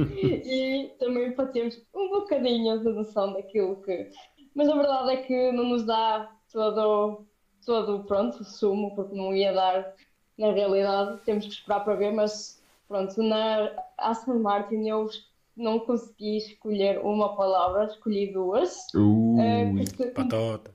[0.16, 4.10] e também para termos um bocadinho de noção daquilo que.
[4.54, 7.26] Mas a verdade é que não nos dá todo
[7.64, 9.94] todo, pronto, sumo, porque não ia dar
[10.36, 15.08] na realidade, temos que esperar para ver, mas pronto, na Aston Martin eu
[15.56, 18.86] não consegui escolher uma palavra, escolhi duas.
[18.94, 20.74] Uh, uh, que, se, patota.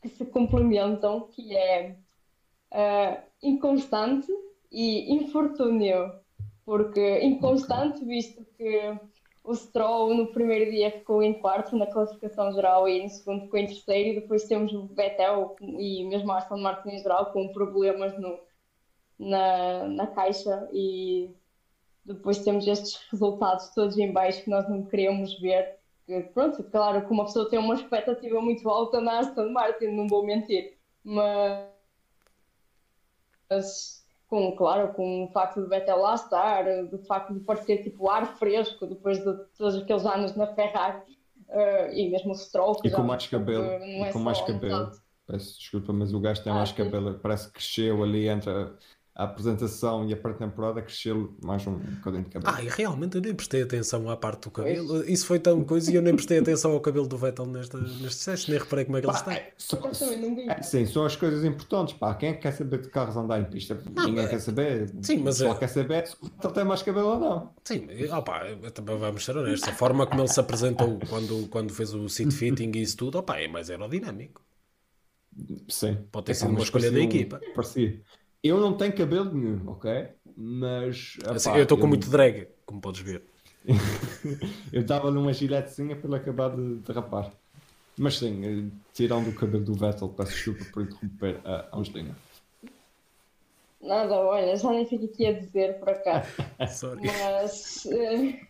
[0.00, 1.96] que se complementam, que é
[2.72, 4.32] uh, inconstante
[4.72, 6.12] e infortúnio.
[6.64, 8.98] Porque inconstante, visto que
[9.50, 13.58] o Stroll no primeiro dia ficou em quarto na classificação geral e no segundo ficou
[13.58, 14.10] em terceiro.
[14.10, 18.38] E depois temos o Vettel e mesmo a Aston Martin em geral com problemas no,
[19.18, 20.68] na, na caixa.
[20.72, 21.34] E
[22.04, 25.78] depois temos estes resultados todos em baixo que nós não queríamos ver.
[26.06, 30.06] Que, pronto, claro que uma pessoa tem uma expectativa muito alta na Aston Martin, não
[30.06, 30.78] vou mentir.
[31.02, 31.68] Mas
[34.30, 38.38] com, claro, com o facto de Vettel lá estar, do facto de parecer tipo ar
[38.38, 39.24] fresco depois de
[39.58, 41.02] todos aqueles anos na Ferrari
[41.48, 42.76] uh, e mesmo o Stroll.
[42.84, 44.92] E com mais cabelo, é com mais cabelo.
[45.26, 48.52] Peço desculpa, mas o gajo tem ah, mais cabelo, parece que cresceu ali entre
[49.20, 52.54] a, apresentação e a pré-temporada cresceu mais um bocadinho de cabelo.
[52.56, 55.04] Ah, e realmente eu nem prestei atenção à parte do cabelo.
[55.10, 58.24] Isso foi tão coisa e eu nem prestei atenção ao cabelo do Vettel nesta, neste
[58.24, 59.32] teste, nem reparei como é que ele está.
[59.34, 60.48] é, só- Eu também não vi.
[60.48, 61.94] é, sim, são as coisas importantes.
[61.94, 62.14] Pá.
[62.14, 63.78] Quem é que quer saber de carros andar em pista?
[64.04, 64.90] Ninguém quer saber.
[65.02, 67.54] Sim, mas Só é- quer saber se ele tem mais cabelo ou não.
[67.64, 69.68] Sim, opa, eu também vamos ser honestos.
[69.68, 73.18] A forma como ele se apresentou quando, quando fez o seat fitting e isso tudo,
[73.18, 74.42] opa, é mais aerodinâmico.
[75.68, 75.96] Sim.
[76.10, 77.40] Pode ter É, sido mas uma escolha da equipa.
[77.54, 78.02] Parecia.
[78.42, 80.08] Eu não tenho cabelo nenhum, ok?
[80.36, 81.18] Mas.
[81.26, 83.22] Assim, eu estou com muito drag, como podes ver.
[84.72, 87.30] Eu dava-lhe uma giletezinha para ele acabar de, de rapar.
[87.98, 92.16] Mas sim, eh, tirando o cabelo do Vettel, peço desculpa por interromper a Angelina.
[93.82, 96.30] Nada, olha, já nem sei o que aqui a dizer por acaso.
[96.68, 97.02] Sorry.
[97.06, 97.86] Mas.
[97.86, 98.40] eh,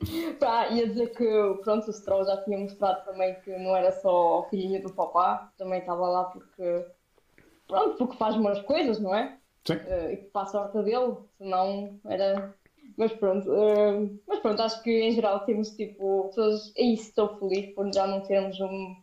[0.38, 1.24] Pá, ia dizer que
[1.64, 5.52] pronto, o Stroll já tinha mostrado também que não era só o filhinho do papá,
[5.58, 6.84] também estava lá porque.
[7.68, 9.36] Pronto, porque faz umas coisas, não é?
[9.66, 9.74] Sim.
[9.86, 12.54] Eh, e que passa a horta dele, senão era.
[12.96, 16.30] Mas pronto, eh, mas pronto, acho que em geral temos tipo.
[16.34, 18.96] Todos, é isso, estou feliz por já não termos um,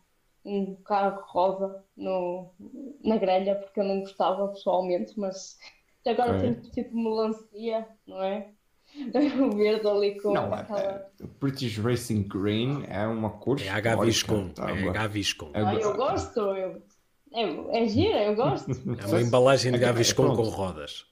[0.43, 2.49] um carro rosa no,
[3.03, 5.57] na grelha, porque eu não gostava pessoalmente, mas
[6.05, 6.41] agora É.
[6.41, 8.49] temos tipo melancia, não é?
[9.41, 10.79] O verde ali com Não, aquela.
[10.79, 11.05] é,
[11.39, 14.47] British Racing Green é uma cor É H Viscom.
[14.47, 15.51] histórica, É tá, H Viscom.
[15.53, 16.81] É- Ah, eu gosto, eu...
[17.35, 18.71] é, é gira, eu gosto.
[18.99, 20.35] É uma embalagem de É, Gaviscon pronto.
[20.35, 21.05] com rodas.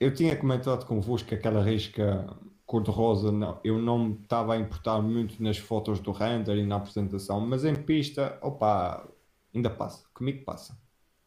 [0.00, 2.26] Eu tinha comentado convosco que aquela risca
[2.66, 6.76] cor-de-rosa, não, eu não me estava a importar muito nas fotos do render e na
[6.76, 9.08] apresentação, mas em pista, opa,
[9.54, 10.78] ainda passa, comigo passa.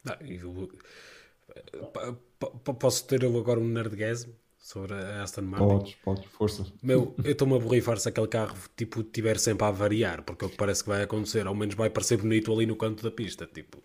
[0.07, 0.67] Ah, eu-
[2.39, 4.31] pa- Posso ter eu agora um nerdgasm
[4.61, 5.67] sobre a Aston Martin?
[5.67, 6.65] Podes, podes, força.
[6.81, 10.47] Meu, eu estou-me a borrifar se aquele carro tipo, tiver sempre a variar, porque é
[10.47, 13.11] o que parece que vai acontecer, ao menos vai parecer bonito ali no canto da
[13.11, 13.45] pista.
[13.47, 13.83] Tipo,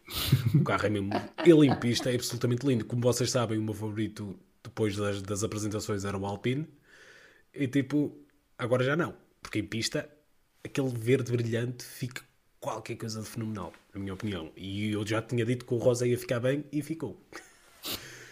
[0.55, 1.11] o carro é mesmo.
[1.45, 2.85] Ele em pista é absolutamente lindo.
[2.85, 6.69] Como vocês sabem, o meu favorito depois das, das apresentações era o Alpine,
[7.55, 8.17] e tipo,
[8.59, 10.09] agora já não, porque em pista
[10.62, 12.23] aquele verde brilhante fica
[12.61, 14.51] qualquer coisa de fenomenal, na minha opinião.
[14.57, 17.17] E eu já tinha dito que o rosa ia ficar bem e ficou.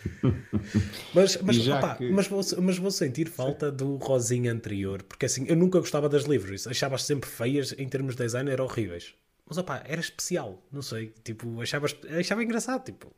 [1.12, 5.44] Mas, mas, opá, que- mas, vou, mas vou sentir falta do rosinha anterior, porque assim,
[5.48, 9.14] eu nunca gostava das livros, achava-as sempre feias em termos de design, eram horríveis.
[9.46, 11.86] Mas opá, era especial, não sei, tipo, achava,
[12.18, 13.12] achava engraçado, tipo.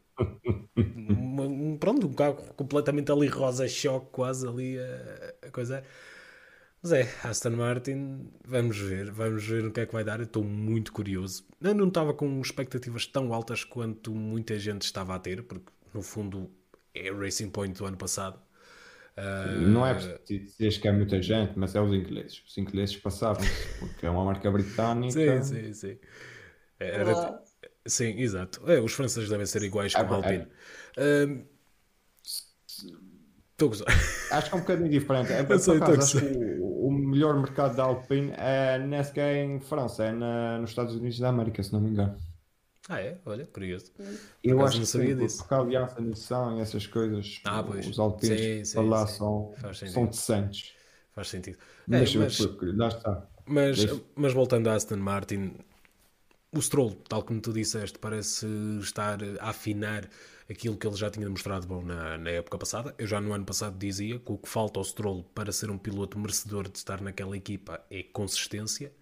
[0.87, 5.83] um, pronto, um carro completamente ali rosa choque, quase ali a, a coisa.
[6.83, 10.21] Mas é, Aston Martin, vamos ver, vamos ver o que é que vai dar.
[10.21, 11.45] Eu estou muito curioso.
[11.61, 16.03] Eu não estava com expectativas tão altas quanto muita gente estava a ter, porque no
[16.03, 16.51] fundo
[16.99, 18.39] é o Racing Point do ano passado.
[19.17, 22.43] Ah, Não é preciso dizer que é muita gente, mas é os ingleses.
[22.47, 23.41] Os ingleses passaram
[23.79, 25.13] porque é uma marca britânica.
[25.13, 25.99] sim, sim, sim.
[26.79, 27.43] Era-
[27.87, 28.63] sim, exato.
[28.71, 30.47] É, os franceses devem ser iguais como a é- Alpine.
[33.53, 33.87] Estou a gozar.
[34.31, 35.33] Acho que é um bocadinho diferente.
[35.33, 36.25] É, Eu por sei, acaso, acho que
[36.61, 40.71] o, o melhor mercado da Alpine é, não é sequer em França, é na- nos
[40.71, 42.19] Estados Unidos da América, se não me engano.
[42.89, 43.21] Ah, é?
[43.25, 43.93] Olha, curioso.
[44.43, 45.39] Eu acaso acho não que sabia sim, disso.
[45.39, 47.87] porque a aliança Nissan e essas coisas, Ah, pois.
[47.87, 49.07] os sim, para lá sim.
[49.07, 49.95] são, Faz sentido.
[49.95, 50.75] são decentes.
[51.15, 51.59] Faz sentido.
[51.91, 53.13] É, Mas, mas- porque, lá está.
[53.49, 55.55] Mas, mas voltando a Aston Martin,
[56.53, 58.47] o Stroll, tal como tu disseste, parece
[58.81, 60.09] estar a afinar
[60.51, 62.95] aquilo que ele já tinha demonstrado bom na, na época passada.
[62.99, 65.79] Eu já no ano passado dizia que o que falta ao Stroll para ser um
[65.79, 68.93] piloto merecedor de estar naquela equipa é consistência.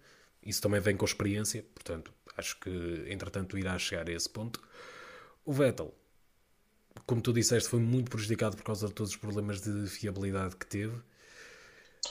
[0.43, 2.69] Isso também vem com experiência, portanto, acho que
[3.07, 4.61] entretanto irá chegar a esse ponto.
[5.45, 5.93] O Vettel,
[7.05, 10.65] como tu disseste, foi muito prejudicado por causa de todos os problemas de fiabilidade que
[10.65, 10.97] teve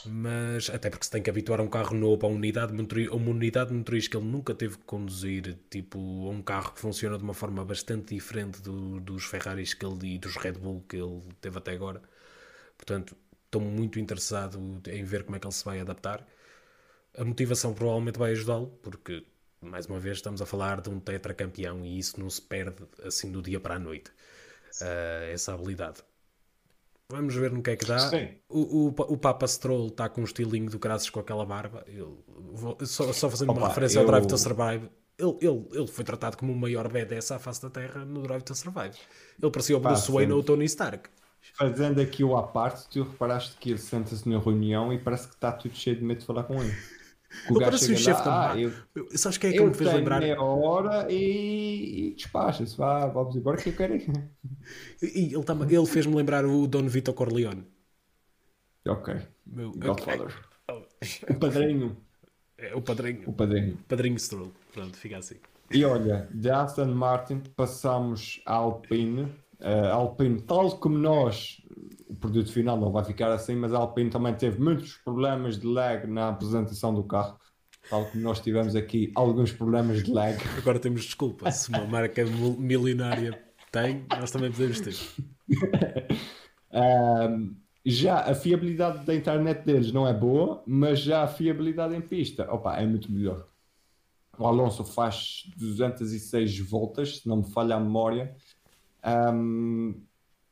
[0.05, 2.77] mas até porque se tem que habituar a um carro novo, a uma unidade, de
[2.77, 6.41] motori- a uma unidade de motriz que ele nunca teve que conduzir, tipo, a um
[6.41, 10.35] carro que funciona de uma forma bastante diferente do- dos Ferraris que ele, e dos
[10.35, 12.01] Red Bull que ele teve até agora.
[12.77, 16.25] Portanto, estou muito interessado em ver como é que ele se vai adaptar.
[17.17, 19.25] A motivação provavelmente vai ajudá-lo, porque,
[19.61, 23.31] mais uma vez, estamos a falar de um tetracampeão e isso não se perde assim
[23.31, 24.11] do dia para a noite.
[24.81, 26.01] Ah, essa habilidade.
[27.11, 28.09] Vamos ver no que é que dá.
[28.49, 31.83] O, o, o Papa Stroll está com um estilinho do graças com aquela barba.
[31.87, 34.89] Eu vou- só, só fazendo uma Opa, referência ao eu- Drive to Survive.
[35.17, 38.41] Ele, ele, ele foi tratado como o maior BDS à face da Terra no Drive
[38.43, 38.97] to Survive.
[39.41, 41.09] Ele parecia o Bruce Wayne ou o Tony Stark.
[41.53, 45.35] Fazendo aqui o à parte, tu reparaste que ele senta-se na reunião e parece que
[45.35, 46.75] está tudo cheio de medo de falar com ele.
[47.43, 48.71] Que Ele parece o chefe da ah, eu,
[49.17, 50.19] Sabes quem é que me fez lembrar?
[50.19, 54.31] meia hora e, e despacha-se, vá, vamos embora que eu quero ir.
[55.01, 57.65] E ele, tá- ele fez-me lembrar o Don Vito Corleone.
[58.87, 60.33] Ok, Meu, Godfather.
[61.29, 61.97] O padrinho,
[62.57, 63.29] É, o padrinho.
[63.29, 63.77] o padrinho.
[63.87, 64.51] Padrinho Stroll.
[64.73, 65.35] Pronto, fica assim.
[65.71, 71.61] E olha, de Aston Martin passamos à Alpine, A Alpine, tal como nós,
[72.15, 75.67] o produto final não vai ficar assim, mas a Alpine também teve muitos problemas de
[75.67, 77.37] lag na apresentação do carro.
[77.89, 80.37] Tal como nós tivemos aqui alguns problemas de lag.
[80.57, 81.51] Agora temos desculpa.
[81.51, 82.23] Se uma marca
[82.57, 84.95] milionária tem, nós também podemos ter.
[86.73, 92.01] um, já a fiabilidade da internet deles não é boa, mas já a fiabilidade em
[92.01, 93.45] pista opa, é muito melhor.
[94.37, 98.35] O Alonso faz 206 voltas, se não me falha a memória,
[99.33, 100.01] um,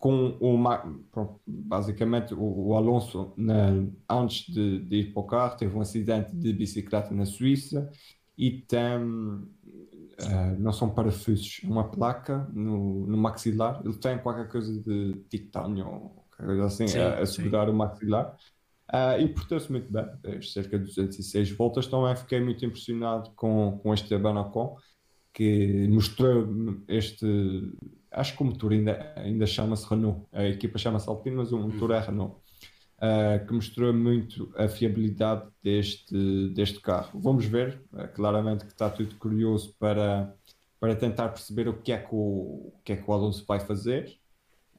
[0.04, 5.80] com o basicamente o, Alonso na, antes de, de, ir para o carro teve um
[5.80, 7.90] acidente de bicicleta na Suíça
[8.38, 14.50] e tem uh, não são parafusos, é uma placa no, no maxilar, ele tem qualquer
[14.50, 18.36] coisa de titânio coisa assim, sim, a, a segurar o maxilar.
[18.92, 20.06] Uh, e portou-se muito bem,
[20.42, 21.88] cerca de 206 voltas.
[21.88, 24.76] Também fiquei muito impressionado com, com este Banacon,
[25.34, 26.46] que mostrou
[26.90, 27.72] este.
[28.14, 31.92] Acho que o motor ainda, ainda chama-se Renault, a equipa chama-se Alpine, mas o motor
[31.92, 32.36] é Renault.
[32.98, 37.20] Uh, que mostrou muito a fiabilidade deste, deste carro.
[37.20, 40.34] Vamos ver, uh, claramente que está tudo curioso para,
[40.80, 43.60] para tentar perceber o que é que o, o, que é que o Alonso vai
[43.60, 44.18] fazer.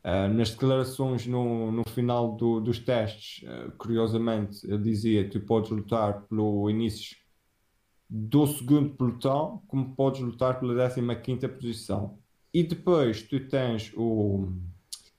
[0.03, 3.44] Uh, nas declarações no, no final do, dos testes,
[3.77, 7.16] curiosamente, ele dizia: tu podes lutar pelo início
[8.09, 12.18] do segundo pelotão, como podes lutar pela 15 posição.
[12.54, 14.48] E depois tu tens o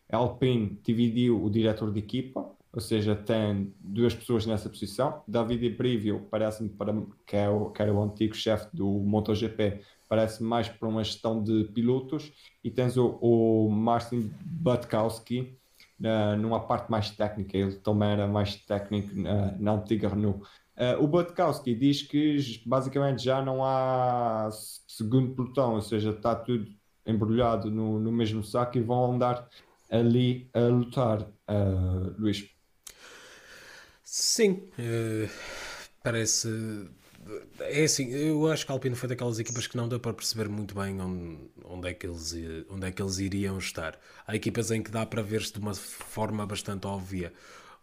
[0.09, 5.21] Alpine dividiu o diretor de equipa, ou seja, tem duas pessoas nessa posição.
[5.27, 6.71] David Brivio parece-me
[7.27, 11.43] que, é o, que era o antigo chefe do MotoGP, parece mais para uma gestão
[11.43, 12.31] de pilotos,
[12.63, 15.57] e tens o, o Martin Butkowski
[15.99, 20.41] uh, numa parte mais técnica, ele também era mais técnico uh, na antiga Renault.
[20.77, 24.49] Uh, o Butkowski diz que basicamente já não há
[24.87, 26.65] segundo pelotão, ou seja, está tudo
[27.05, 29.47] embrulhado no, no mesmo saco e vão andar
[29.89, 32.49] ali a lutar, uh, Luís.
[34.03, 35.29] Sim, uh,
[36.03, 36.49] parece
[37.59, 40.47] é assim, eu acho que a Alpine foi daquelas equipas que não deu para perceber
[40.47, 42.35] muito bem onde, onde, é que eles,
[42.69, 43.99] onde é que eles iriam estar.
[44.27, 47.33] Há equipas em que dá para ver-se de uma forma bastante óbvia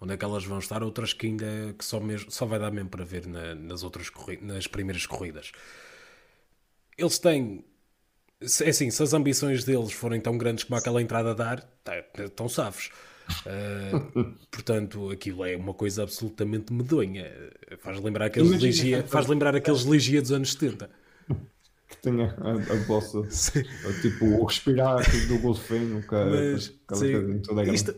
[0.00, 2.70] onde é que elas vão estar, outras que ainda que só, mesmo, só vai dar
[2.72, 5.52] mesmo para ver na, nas outras nas primeiras corridas.
[6.98, 7.64] Eles têm
[8.64, 11.94] é assim, se as ambições deles forem tão grandes como aquela entrada a dar, tá,
[12.18, 12.90] estão saves.
[13.46, 17.30] Uh, portanto, aquilo é uma coisa absolutamente medonha.
[17.78, 20.90] Faz lembrar aqueles ligia, faz lembrar aqueles ligia dos anos 70.
[21.88, 23.22] Que tinha a, a vossa
[24.00, 26.68] tipo o respirar do golfinho, que, Mas,
[27.46, 27.94] toda a, isto,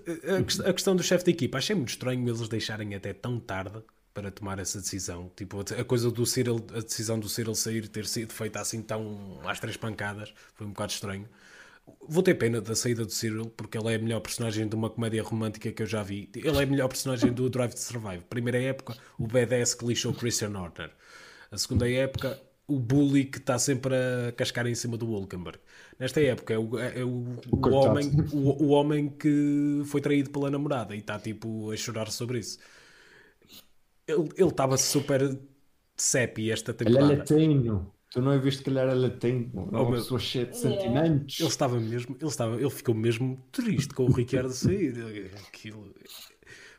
[0.64, 3.82] a, a questão do chefe da equipa, achei muito estranho eles deixarem até tão tarde
[4.14, 5.30] para tomar essa decisão.
[5.36, 9.40] Tipo, a coisa do Cyril, a decisão do Cyril sair ter sido feita assim tão
[9.44, 11.28] às três pancadas, foi um bocado estranho.
[12.08, 14.88] Vou ter pena da saída do Cyril, porque ele é a melhor personagem de uma
[14.88, 16.30] comédia romântica que eu já vi.
[16.34, 18.22] Ele é a melhor personagem do Drive to Survive.
[18.30, 20.90] Primeira época, o badass que lixou Christian Horner.
[21.50, 25.58] A segunda época, o bully que está sempre a cascar em cima do Wolkenberg.
[25.98, 30.50] Nesta época, é o, é o, o homem, o, o, homem que foi traído pela
[30.50, 32.58] namorada e está tipo a chorar sobre isso.
[34.06, 35.38] Ele estava super
[35.96, 37.04] sepi esta temporada.
[37.06, 37.94] Ele é latino.
[38.10, 41.40] Tu não é visto que ele era latino, oh, uma pessoa cheia de sentimentos.
[41.40, 45.32] Ele estava mesmo, ele estava, ele ficou mesmo triste com o Ricardo sair.
[45.48, 45.92] Aquilo.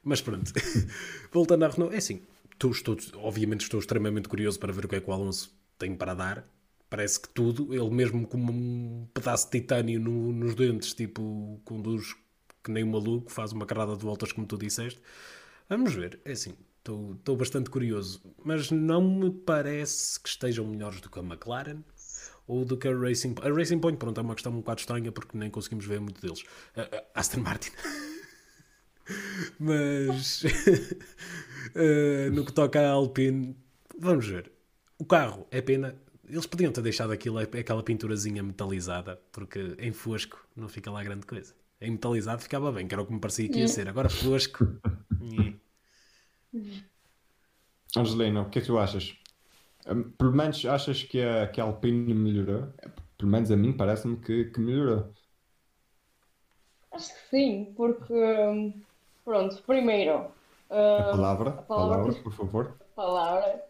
[0.01, 0.53] Mas pronto,
[1.33, 2.21] voltando à Renault, é assim,
[2.53, 5.93] estou, estou, obviamente estou extremamente curioso para ver o que é que o Alonso tem
[5.93, 6.47] para dar.
[6.89, 12.15] Parece que tudo, ele mesmo com um pedaço de titânio no, nos dentes, tipo, conduz
[12.63, 15.01] que nem um maluco, faz uma carrada de voltas como tu disseste.
[15.67, 16.53] Vamos ver, é assim,
[16.91, 18.21] Estou bastante curioso.
[18.43, 21.81] Mas não me parece que estejam melhores do que a McLaren
[22.47, 23.51] ou do que a Racing Point.
[23.51, 26.21] A Racing Point, pronto, é uma questão um bocado estranha porque nem conseguimos ver muito
[26.21, 26.41] deles.
[26.75, 27.71] Uh, uh, Aston Martin.
[29.59, 33.55] Mas uh, no que toca à Alpine,
[33.97, 34.51] vamos ver.
[34.99, 35.95] O carro é pena.
[36.27, 41.25] Eles podiam ter deixado aquilo, aquela pinturazinha metalizada, porque em fosco não fica lá grande
[41.25, 41.53] coisa.
[41.79, 43.87] Em metalizado ficava bem, que era o que me parecia que ia ser.
[43.87, 44.65] Agora fosco.
[47.95, 49.15] Angelina, o que é que tu achas?
[49.87, 52.73] Hum, pelo menos achas que a, que a Alpine melhorou?
[53.17, 55.13] Pelo menos a mim parece-me que, que melhorou.
[56.91, 58.81] Acho que sim, porque hum,
[59.23, 60.31] pronto, primeiro
[60.69, 62.75] a hum, palavra, a palavra, palavra por favor.
[62.79, 63.63] A palavra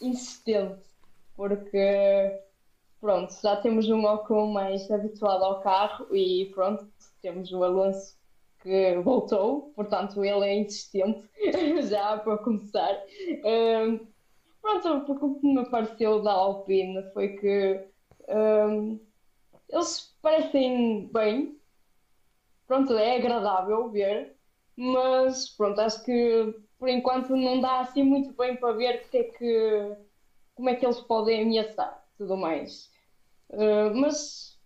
[0.00, 0.82] insistente,
[1.36, 2.40] porque
[3.00, 6.86] pronto, já temos um Ocon mais habituado ao carro e pronto,
[7.20, 8.16] temos o Alonso
[8.62, 11.28] que voltou, portanto ele é insistente,
[11.88, 13.02] já para começar.
[13.44, 14.06] Um,
[14.60, 17.84] pronto, o que me pareceu da Alpine foi que
[18.28, 19.00] um,
[19.68, 21.58] eles parecem bem,
[22.66, 24.36] pronto, é agradável ver,
[24.76, 29.24] mas pronto, acho que por enquanto não dá assim muito bem para ver que é
[29.24, 29.96] que,
[30.54, 32.90] como é que eles podem ameaçar tudo mais.
[33.50, 34.58] Uh, mas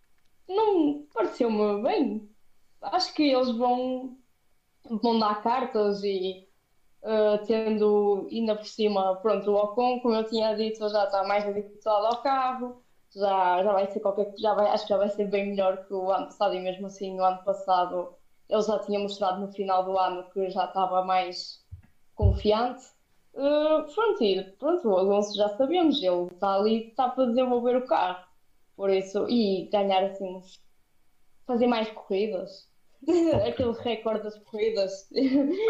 [0.48, 2.35] não pareceu-me bem.
[2.92, 4.16] Acho que eles vão,
[5.02, 6.46] vão dar cartas e
[7.02, 11.46] uh, tendo ainda por cima, pronto, o Ocon, como eu tinha dito, já está mais
[11.46, 12.82] habituado ao carro,
[13.14, 15.94] já, já vai ser qualquer já vai, acho que já vai ser bem melhor que
[15.94, 18.14] o ano passado e mesmo assim no ano passado
[18.48, 21.64] ele já tinha mostrado no final do ano que já estava mais
[22.14, 22.84] confiante.
[23.34, 27.86] Uh, pronto, e, pronto, o Alonso já sabemos, ele está ali, está para desenvolver o
[27.86, 28.24] carro.
[28.76, 30.40] Por isso, e ganhar assim,
[31.46, 32.68] fazer mais corridas.
[33.46, 35.08] Aquele recorde das corridas.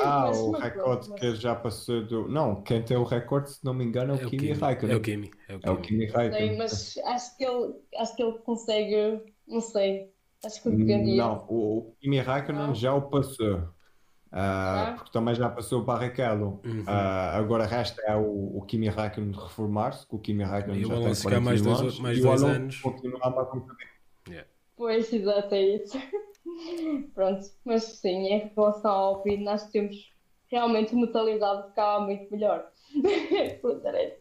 [0.03, 2.29] Ah, mas, o recorde que já passou do.
[2.29, 4.95] Não, quem tem o recorde, se não me engano, é o, é Kimi, Raikkonen.
[4.95, 5.31] É o Kimi.
[5.49, 6.57] É o Kimi, é o Kimi Raikkonen.
[6.57, 9.23] Mas acho que, ele, acho que ele consegue.
[9.47, 10.11] Não sei.
[10.45, 11.17] Acho que dependia.
[11.17, 13.69] Não, o, o Kimi Raikkonen já o passou.
[14.27, 16.61] Uh, porque também já passou o Barrichello.
[16.65, 16.83] Uhum.
[16.83, 21.15] Uh, agora resta é o, o Kimi Raikkonen reformar-se, que o Kimi Raikkonen já tem
[21.15, 22.81] 40 mais dois, anos, mais dois anos.
[22.81, 23.67] Continuar mais um
[24.29, 24.49] yeah.
[24.77, 25.99] Pois, exato, é isso.
[27.15, 30.13] Pronto, mas sim, em relação ao Alpine, nós temos
[30.51, 32.71] realmente uma mentalidade ficava muito melhor.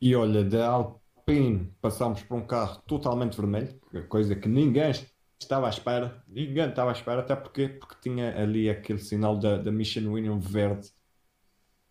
[0.00, 4.92] e olha, da Alpine passámos para um carro totalmente vermelho, coisa que ninguém
[5.40, 9.56] estava à espera, ninguém estava à espera, até porque, porque tinha ali aquele sinal da,
[9.56, 10.90] da Mission Winning verde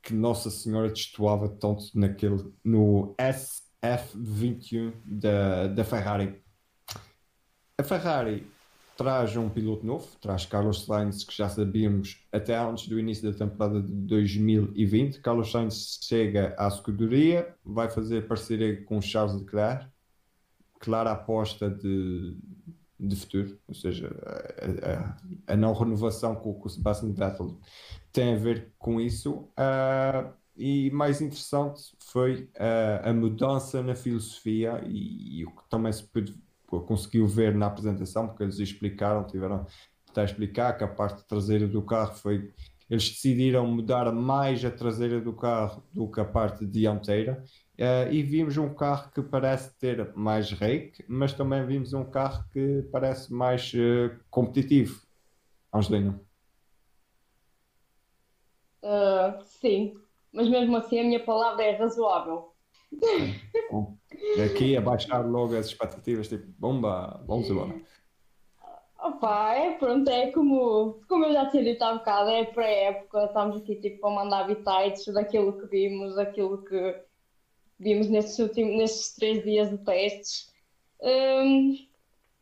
[0.02, 6.42] que Nossa Senhora destoava tanto naquele, no SF21 da, da Ferrari.
[7.80, 8.46] A Ferrari
[8.98, 13.38] traz um piloto novo, traz Carlos Sainz, que já sabíamos até antes do início da
[13.38, 15.22] temporada de 2020.
[15.22, 19.88] Carlos Sainz chega à escuderia, vai fazer parceria com Charles Leclerc,
[20.78, 22.38] clara aposta de,
[23.00, 27.58] de futuro, ou seja, a, a, a não renovação com, com, o Sebastian Vettel
[28.12, 29.48] tem a ver com isso.
[29.58, 35.94] Uh, e mais interessante foi uh, a mudança na filosofia e, e, o que também
[35.94, 36.36] se pôde,
[36.70, 39.66] conseguiu ver na apresentação, porque eles explicaram, tiveram
[40.16, 42.52] a explicar que a parte traseira do carro foi.
[42.90, 47.44] Eles decidiram mudar mais a traseira do carro do que a parte dianteira
[47.80, 52.44] Uh, e vimos um carro que parece ter mais rake, mas também vimos um carro
[52.52, 55.02] que parece mais uh, competitivo.
[55.74, 56.20] Angelina.
[58.84, 59.94] Uh, sim,
[60.34, 62.49] mas mesmo assim a minha palavra é razoável.
[63.72, 63.98] Bom,
[64.38, 67.80] daqui a baixar logo as expectativas, tipo, bomba, vamos embora.
[69.02, 73.58] Opa, é pronto, é como, como eu já tinha dito há bocado, é pré-época, estamos
[73.58, 76.96] aqui tipo a mandar bitites daquilo que vimos, daquilo que
[77.80, 80.54] vimos nestes, últimos, nestes três dias de testes.
[81.02, 81.78] Um,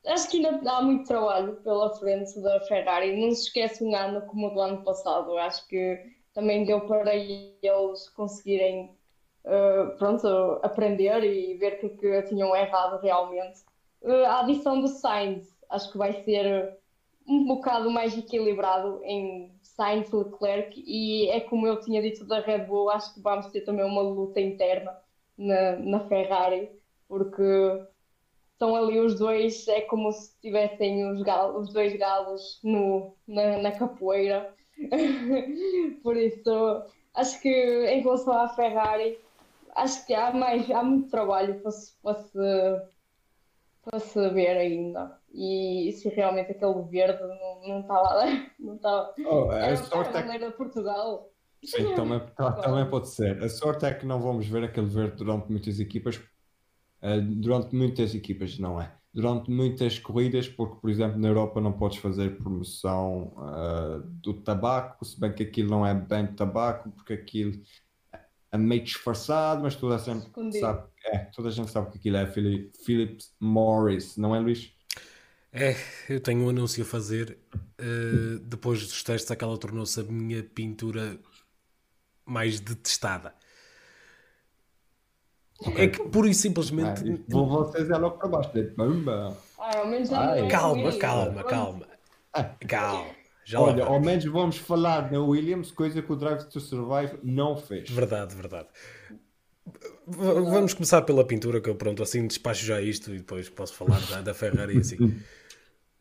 [0.08, 3.22] acho que ainda há muito trabalho pela frente da Ferrari.
[3.22, 5.38] Não se esquece um ano como o do ano passado.
[5.38, 6.00] Acho que
[6.34, 8.97] também deu para eles conseguirem
[9.48, 10.28] uh, pronto,
[10.62, 13.62] aprender e ver o que, que tinham errado realmente.
[14.02, 16.78] Uh, a adição do Sainz acho que vai ser
[17.28, 22.66] um bocado mais equilibrado em Sainz Leclerc e é como eu tinha dito da Red
[22.66, 24.98] Bull, acho que vamos ter também uma luta interna
[25.38, 26.72] na, na Ferrari,
[27.08, 27.44] porque
[28.54, 33.58] estão ali os dois, é como se tivessem os, galos, os dois galos no, na,
[33.58, 34.54] na capoeira.
[36.02, 36.84] Por isso,
[37.14, 39.20] acho que em relação à Ferrari,
[39.78, 42.40] acho que há, mais, há muito trabalho para se, para se,
[43.84, 45.18] para se ver ainda.
[45.32, 48.26] E se realmente aquele verde não, não está lá,
[48.60, 49.14] não está.
[49.26, 50.52] Oh, a sorte é que...
[50.52, 51.32] Portugal.
[51.64, 53.42] Sim, também, tá, também pode ser.
[53.44, 56.18] A sorte é que não vamos ver aquele verde durante muitas equipas.
[57.02, 58.92] Uh, durante muitas equipas, não é?
[59.14, 65.06] Durante muitas corridas, porque, por exemplo, na Europa não podes fazer promoção uh, do tabaco,
[65.06, 67.60] se bem que aquilo não é bem tabaco, porque aquilo é
[68.56, 72.26] meio disfarçado, mas toda a gente sabe, é, toda a gente sabe que aquilo é
[72.26, 74.72] Philip Morris, não é, Luís?
[75.52, 75.76] É,
[76.08, 77.38] eu tenho um anúncio a fazer.
[77.80, 81.18] Uh, depois dos testes, aquela tornou-se a minha pintura
[82.26, 83.34] mais detestada.
[85.60, 85.86] Okay.
[85.86, 87.02] É que pura e simplesmente.
[87.10, 88.52] Ah, vou vocês é logo para baixo.
[88.76, 89.36] Bamba.
[89.58, 90.10] Ah, ao menos
[90.52, 91.88] calma, calma, calma.
[92.32, 92.44] Ah.
[92.68, 93.17] Calma.
[93.48, 97.56] Já Olha, ao menos vamos falar na Williams, coisa que o Drive to Survive não
[97.56, 97.90] fez.
[97.90, 98.68] Verdade, verdade.
[100.06, 104.02] Vamos começar pela pintura, que eu pronto, assim despacho já isto e depois posso falar
[104.08, 104.98] da, da Ferrari assim.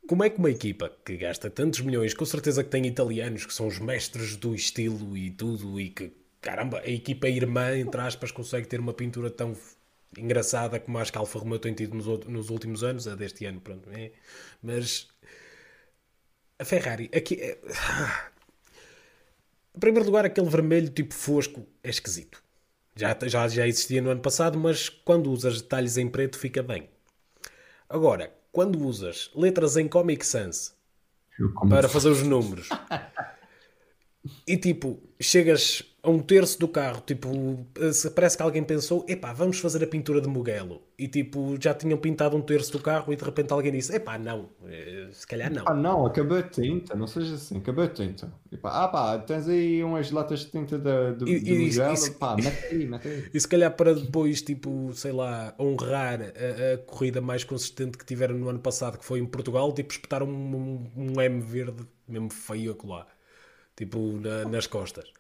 [0.09, 3.55] Como é que uma equipa que gasta tantos milhões, com certeza que tem italianos que
[3.55, 8.33] são os mestres do estilo e tudo, e que, caramba, a equipa irmã, entre aspas,
[8.33, 9.55] consegue ter uma pintura tão
[10.19, 13.45] engraçada como acho que a Alfa Romeo tem tido nos, nos últimos anos, a deste
[13.45, 13.89] ano, pronto.
[13.91, 14.13] É.
[14.63, 15.09] Mas
[16.59, 17.41] a Ferrari, aqui.
[17.41, 17.59] É...
[19.75, 22.43] Em primeiro lugar, aquele vermelho tipo fosco é esquisito.
[22.95, 26.89] Já, já, já existia no ano passado, mas quando usas detalhes em preto fica bem.
[27.87, 30.75] Agora, quando usas letras em Comic Sans
[31.69, 32.71] para fazer os números
[34.49, 37.67] e tipo, chegas a um terço do carro, tipo,
[38.15, 40.81] parece que alguém pensou, epá, vamos fazer a pintura de Mugello.
[40.97, 44.17] E tipo, já tinham pintado um terço do carro e de repente alguém disse, epá,
[44.17, 45.65] não, eh, se calhar não.
[45.67, 48.33] Ah, não, acabou a tinta, não seja assim, acabou a tinta.
[48.53, 52.07] Epá, ah pá, tens aí umas latas de tinta de, de, e, de e, Mugello,
[52.07, 53.31] e, pá, mete aí, mete aí.
[53.35, 58.07] E se calhar para depois, tipo, sei lá, honrar a, a, corrida mais consistente que
[58.07, 61.85] tiveram no ano passado, que foi em Portugal, tipo, espetaram um, um, um M verde,
[62.07, 63.09] mesmo feio lá,
[63.75, 65.16] tipo, na, nas costas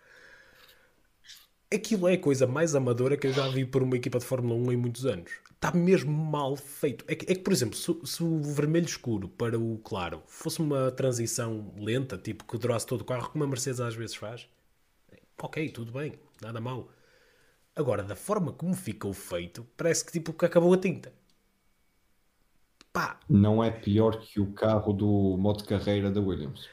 [1.72, 4.54] aquilo é a coisa mais amadora que eu já vi por uma equipa de Fórmula
[4.54, 5.30] 1 em muitos anos.
[5.54, 7.04] Está mesmo mal feito.
[7.08, 10.60] É que, é que por exemplo, se, se, o vermelho escuro para o claro fosse
[10.60, 14.48] uma transição lenta, tipo que durasse todo o carro, como a Mercedes às vezes faz,
[15.42, 16.88] ok, tudo bem, nada mal.
[17.74, 21.12] Agora, da forma como ficou feito, parece que tipo que acabou a tinta.
[22.92, 23.20] Pá.
[23.28, 26.66] Não é pior que o carro do modo carreira da Williams.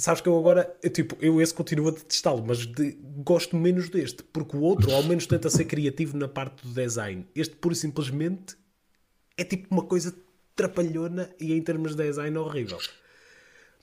[0.00, 3.90] Sabes que eu agora, eu, tipo, eu esse continuo a detestá-lo, mas de, gosto menos
[3.90, 7.26] deste, porque o outro ao menos tenta ser criativo na parte do design.
[7.34, 8.56] Este, pura e simplesmente,
[9.36, 10.14] é tipo uma coisa
[10.56, 12.78] trapalhona e em termos de design horrível.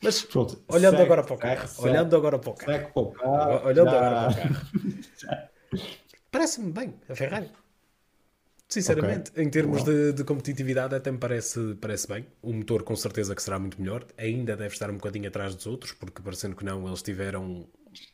[0.01, 3.01] Mas Pronto, olhando segue, agora para o carro, segue, olhando agora para o carro, para
[3.01, 3.97] o carro olhando já.
[3.97, 5.49] agora para o carro,
[6.31, 7.51] parece-me bem a Ferrari.
[8.69, 9.43] Sinceramente, okay.
[9.45, 12.25] em termos de, de, competitividade, até me parece, parece bem.
[12.41, 14.05] O motor, com certeza, que será muito melhor.
[14.17, 17.65] Ainda deve estar um bocadinho atrás dos outros, porque parecendo que não, eles tiveram.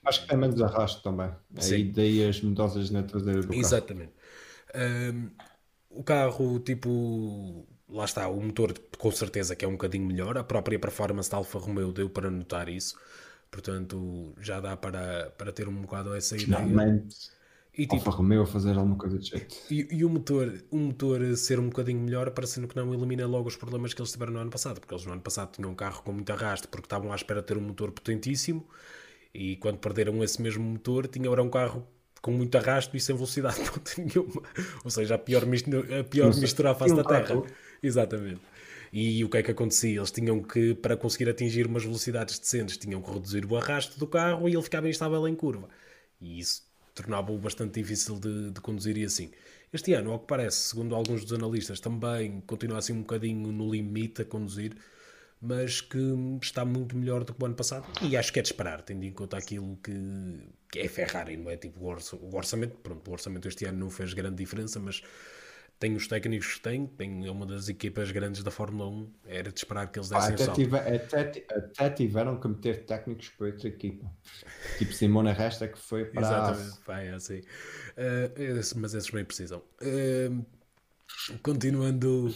[0.06, 1.32] Acho que tem menos arrasto também.
[1.58, 1.76] Sim.
[1.76, 3.60] Aí daí as mudanças na traseira do carro.
[3.60, 4.14] Exatamente.
[4.76, 5.32] Um,
[5.89, 7.68] o carro, tipo.
[7.89, 10.38] Lá está, o motor, com certeza, que é um bocadinho melhor.
[10.38, 12.95] A própria performance da Alfa Romeo deu para notar isso.
[13.49, 16.60] Portanto, já dá para, para ter um bocado essa ideia.
[16.60, 17.16] Finalmente
[17.76, 19.56] e, tipo, Alfa Romeo a fazer alguma coisa de jeito.
[19.70, 23.48] E, e, o, motor, o motor ser um bocadinho melhor, parecendo que não elimina logo
[23.48, 25.76] os problemas que eles tiveram no ano passado, porque eles no ano passado tinham um
[25.76, 28.68] carro com muito arrasto, porque estavam à espera de ter um motor potentíssimo,
[29.34, 31.88] e quando perderam esse mesmo motor, tinham agora um carro
[32.22, 33.60] com muito arrasto e sem velocidade
[33.98, 34.44] nenhuma.
[34.86, 37.42] Ou seja, a pior, mistura, a pior mistura à face da Terra.
[37.82, 38.42] Exatamente.
[38.94, 39.98] E o que é que acontecia?
[39.98, 44.06] Eles tinham que, para conseguir atingir umas velocidades decentes, tinham que reduzir o arrasto do
[44.06, 45.68] carro e ele ficava instável em curva.
[46.22, 49.32] E isso tornava-o bastante difícil de, de, conduzir e assim.
[49.72, 53.72] Este ano, ao que parece, segundo alguns dos analistas, também continua assim um bocadinho no
[53.72, 54.76] limite a conduzir,
[55.41, 55.98] mas que
[56.41, 57.86] está muito melhor do que o ano passado.
[58.02, 59.94] E acho que é de esperar, tendo em conta aquilo que,
[60.72, 61.58] que é Ferrari, não é?
[61.58, 65.02] Tipo, o orçamento, pronto, o orçamento este ano não fez grande diferença, mas
[65.80, 69.60] tem os técnicos que tem, tem uma das equipas grandes da Fórmula 1, era de
[69.60, 73.68] esperar que eles dessem ah, até, tive, até, até, tiveram que meter técnicos para outra
[73.68, 74.10] equipa.
[74.78, 77.40] Tipo Simona Resta que foi para Exatamente, vai assim.
[77.40, 79.62] Uh, mas esses bem precisam.
[79.82, 80.46] Uh,
[81.42, 82.34] continuando.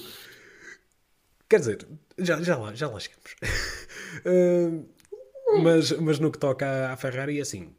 [1.50, 3.36] Quer dizer, já, já, lá, já lá chegamos.
[4.26, 4.90] uh,
[5.64, 7.74] mas, mas no que toca à Ferrari, assim,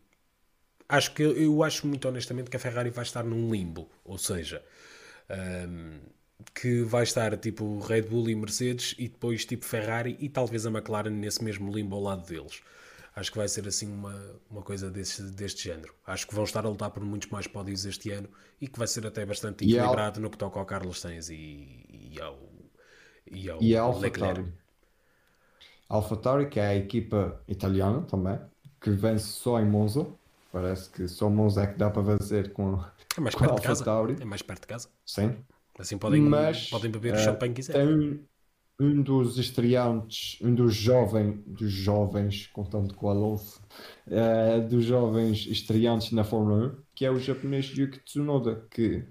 [0.88, 4.64] acho que eu acho muito honestamente que a Ferrari vai estar num limbo, ou seja,
[5.30, 5.98] um,
[6.54, 10.70] que vai estar tipo Red Bull e Mercedes e depois tipo Ferrari e talvez a
[10.70, 12.62] McLaren nesse mesmo limbo ao lado deles.
[13.14, 14.14] Acho que vai ser assim uma,
[14.48, 15.92] uma coisa desse, deste género.
[16.06, 18.28] Acho que vão estar a lutar por muitos mais pódios este ano
[18.60, 22.20] e que vai ser até bastante equilibrado no que toca ao Carlos Sainz e, e
[22.20, 22.38] ao,
[23.26, 23.76] e ao e
[25.88, 28.38] Alfa Tauri, que é a equipa italiana também,
[28.80, 30.06] que vence só em Monza.
[30.52, 32.78] Parece que só Monza é que dá para vencer com,
[33.18, 33.84] é mais perto de casa.
[34.20, 34.88] É mais perto de casa.
[35.04, 35.36] Sim.
[35.78, 37.86] Assim podem, Mas, podem beber o uh, champanhe que quiserem.
[37.86, 38.28] Tem
[38.80, 43.60] um dos estreantes, um dos jovens, dos jovens, contando com o Alonso,
[44.06, 49.04] uh, dos jovens estreantes na Fórmula 1, que é o japonês Yuki Tsunoda, que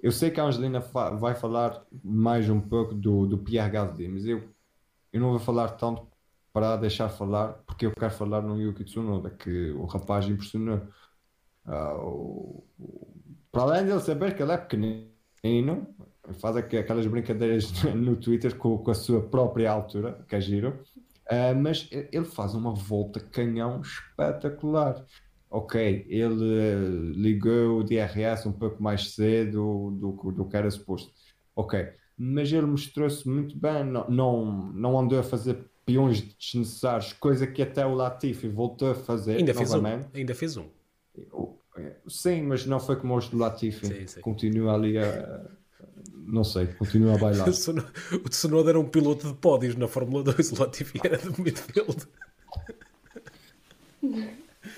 [0.00, 4.08] eu sei que a Angelina fa vai falar mais um pouco do, do Pierre Gasly,
[4.08, 4.42] mas eu,
[5.12, 6.06] eu não vou falar tanto
[6.52, 10.82] para deixar falar, porque eu quero falar no Yuki Tsunoda, que o rapaz impressionou.
[11.66, 13.13] Uh, o,
[13.54, 15.86] para além de ele saber que ele é pequenino,
[16.40, 20.80] faz aquelas brincadeiras no Twitter com, com a sua própria altura, que é giro,
[21.30, 25.04] uh, mas ele faz uma volta canhão espetacular.
[25.48, 31.12] Ok, ele uh, ligou o DRS um pouco mais cedo do, do que era suposto.
[31.54, 37.46] Ok, mas ele mostrou-se muito bem, não, não, não andou a fazer peões desnecessários, coisa
[37.46, 40.02] que até o Latifi voltou a fazer ainda novamente.
[40.02, 40.66] Fez um, ainda fez um.
[42.06, 43.86] Sim, mas não foi como os do Latifi.
[43.86, 44.20] Sim, sim.
[44.20, 45.50] Continua ali a,
[46.26, 47.48] não sei, continua a bailar.
[47.48, 52.06] o Tsunoda era um piloto de pódios na Fórmula 2, o Latifi era de midfield.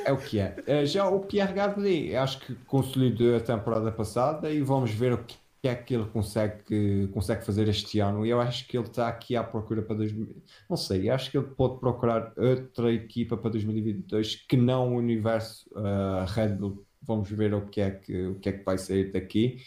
[0.04, 0.56] É o que é.
[0.66, 5.18] Eh, já o Pierre Gasly, acho que consolidou a temporada passada e vamos ver o
[5.24, 8.24] que é que ele consegue, consegue fazer este ano.
[8.24, 10.42] E eu acho que ele está aqui à procura para 2000.
[10.68, 15.68] Não sei, acho que ele pode procurar outra equipa para 2022 que não o universo
[15.72, 16.85] uh, Red Bull.
[17.06, 19.62] Vamos ver o que é que, o que, é que vai sair daqui.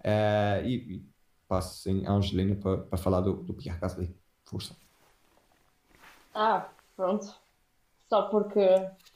[0.00, 1.06] Uh, e, e
[1.46, 4.14] passo sem Angelina para, para falar do, do Pierre Gasly.
[4.44, 4.74] Força.
[6.34, 7.26] Ah, pronto.
[8.08, 8.60] Só porque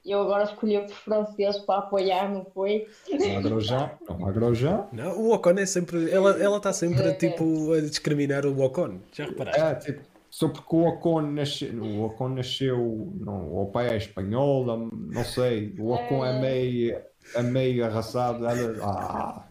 [0.05, 2.87] eu agora escolhi outro francês para apoiar, não foi?
[3.09, 4.87] Não há Grosjean, não há Grosjean.
[4.93, 6.11] Não, o Ocon é sempre.
[6.11, 9.61] Ela, ela está sempre é, tipo, a discriminar o Ocon, já reparaste?
[9.61, 14.65] É, tipo, só porque o Ocon nasceu, o Ocon nasceu não, o pai é espanhol,
[14.91, 17.03] não sei, o Ocon é, é meio,
[17.35, 18.47] é meio arrasado.
[18.47, 19.45] Ela, ah.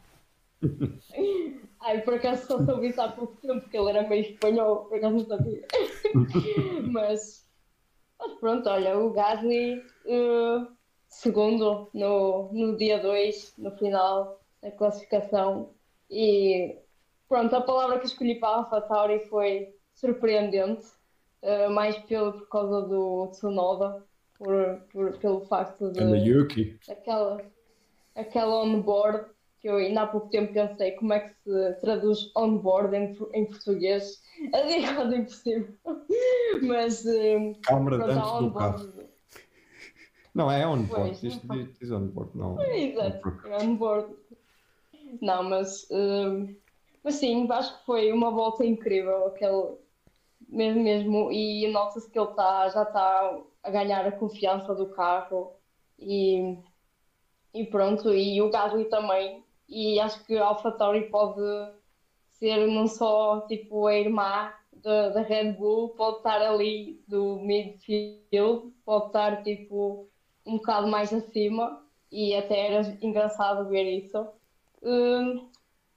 [1.82, 4.97] Ai, por acaso só soube isso há pouco tempo, porque ele era meio espanhol, por
[4.97, 5.65] acaso não sabia.
[6.91, 7.47] mas,
[8.19, 10.67] mas pronto, olha, o Gasly uh,
[11.11, 15.74] segundo no, no dia 2, no final da classificação.
[16.09, 16.78] E
[17.28, 20.86] pronto, a palavra que escolhi para a AlphaTauri foi surpreendente,
[21.41, 24.03] uh, mais pelo, por causa do Tsunoda,
[24.38, 26.01] por, por, pelo facto de.
[26.01, 26.80] Yuki.
[26.89, 27.41] Aquela,
[28.16, 29.26] aquela on-board
[29.62, 33.45] que eu ainda há pouco tempo pensei como é que se traduz on-board em, em
[33.45, 34.22] português.
[34.53, 35.76] É quase impossível.
[36.64, 37.05] Mas.
[37.05, 38.93] Uh, Câmara dentro do carro.
[40.34, 41.28] Não, é on-board.
[41.28, 41.47] Isto
[41.80, 42.59] diz on-board, não.
[42.59, 44.16] É, exato, é on-board.
[45.22, 45.84] Não, mas.
[45.91, 46.55] Uh,
[47.03, 49.28] mas sim, acho que foi uma volta incrível.
[49.28, 49.76] Aquele,
[50.49, 51.32] mesmo, mesmo.
[51.32, 55.53] E nota-se que ele tá, já está a ganhar a confiança do carro.
[55.99, 56.57] E,
[57.54, 58.14] e pronto.
[58.14, 59.43] E o Gasly também.
[59.68, 61.41] E acho que a AlphaTauri pode
[62.32, 69.08] ser não só tipo a irmã da, Red Bull, pode estar ali do midfield, pode
[69.08, 70.10] estar tipo
[70.45, 74.20] um bocado mais acima e até era engraçado ver isso.
[74.82, 75.47] Uh,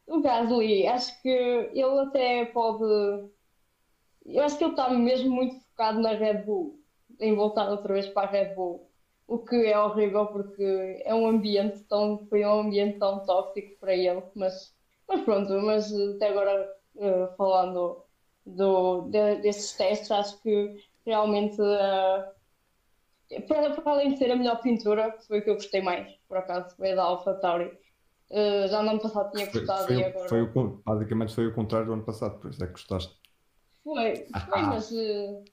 [0.06, 2.84] o Gasly, acho que ele até pode.
[4.26, 6.78] Eu acho que ele está mesmo muito focado na Red Bull,
[7.20, 8.88] em voltar outra vez para a Red Bull.
[9.26, 13.94] O que é horrível porque é um ambiente tão, foi um ambiente tão tóxico para
[13.94, 14.74] ele, mas,
[15.08, 18.04] mas pronto, mas até agora uh, falando
[18.44, 22.34] do, de, desses testes, acho que realmente uh,
[23.48, 26.12] para, para além de ser a melhor pintura, que foi o que eu gostei mais,
[26.28, 27.78] por acaso, foi a da Alpha Tauri.
[28.30, 30.28] Uh, já no ano passado tinha gostado foi, foi, e agora.
[30.28, 33.18] Foi o, basicamente foi o contrário do ano passado, por isso é que gostaste.
[33.82, 34.66] Foi, foi ah.
[34.66, 35.44] mas uh,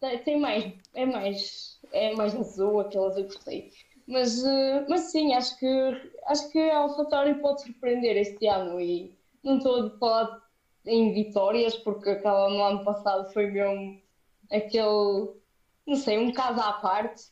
[0.00, 3.70] tem, mais, é mais, é mais azul, aquelas eu gostei.
[4.06, 5.66] Mas, uh, mas sim, acho que,
[6.26, 10.42] acho que a AlphaTauri pode surpreender este ano e não a falar
[10.84, 14.00] em vitórias, porque aquela no ano passado foi mesmo
[14.50, 15.34] aquele
[15.86, 17.24] não sei, um caso à parte,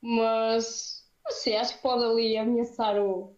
[0.00, 3.36] mas não sei, acho que pode ali ameaçar o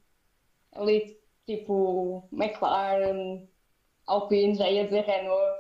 [0.73, 3.47] ali tipo McLaren,
[4.07, 5.59] Alpine, já ia dizer Renault,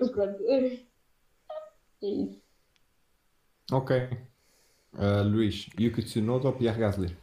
[2.02, 2.42] é isso.
[3.70, 3.96] Ok.
[4.94, 7.16] Uh, Luís, Yuki Tsunoda ou Pierre Gasly?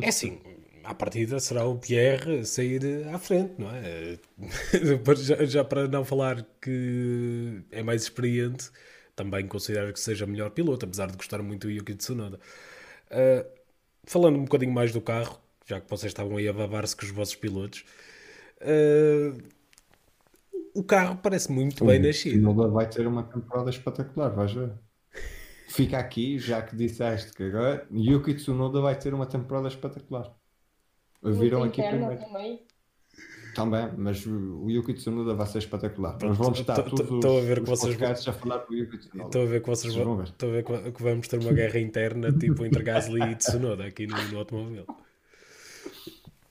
[0.00, 0.40] É assim,
[0.84, 4.18] à partida será o Pierre sair à frente, não é?
[5.16, 8.70] já, já, para não falar que é mais experiente,
[9.16, 12.38] também considero que seja melhor piloto, apesar de gostar muito do Yuki Tsunoda.
[13.10, 13.44] Uh,
[14.04, 17.10] falando um bocadinho mais do carro, já que vocês estavam aí a babar-se com os
[17.10, 17.84] vossos pilotos,
[18.60, 19.55] uh,
[20.76, 22.34] o carro parece muito o bem nascido.
[22.34, 24.72] Tsunoda vai ter uma temporada espetacular, vais ver.
[25.68, 30.32] Fica aqui, já que disseste que agora Yuki Tsunoda vai ter uma temporada espetacular.
[31.22, 32.18] Viram aqui primeiro.
[32.18, 32.60] Também.
[33.54, 36.18] também, mas o Yuki Tsunoda vai ser espetacular.
[36.22, 39.28] Nós vamos estar todos Estou a ver que vocês vão a falar do Yuki Tsunoda.
[39.28, 42.32] Estou a ver que vocês vão, estou a ver que vamos ter uma guerra interna
[42.32, 44.86] tipo entre Gasly e Tsunoda aqui no, no automóvel.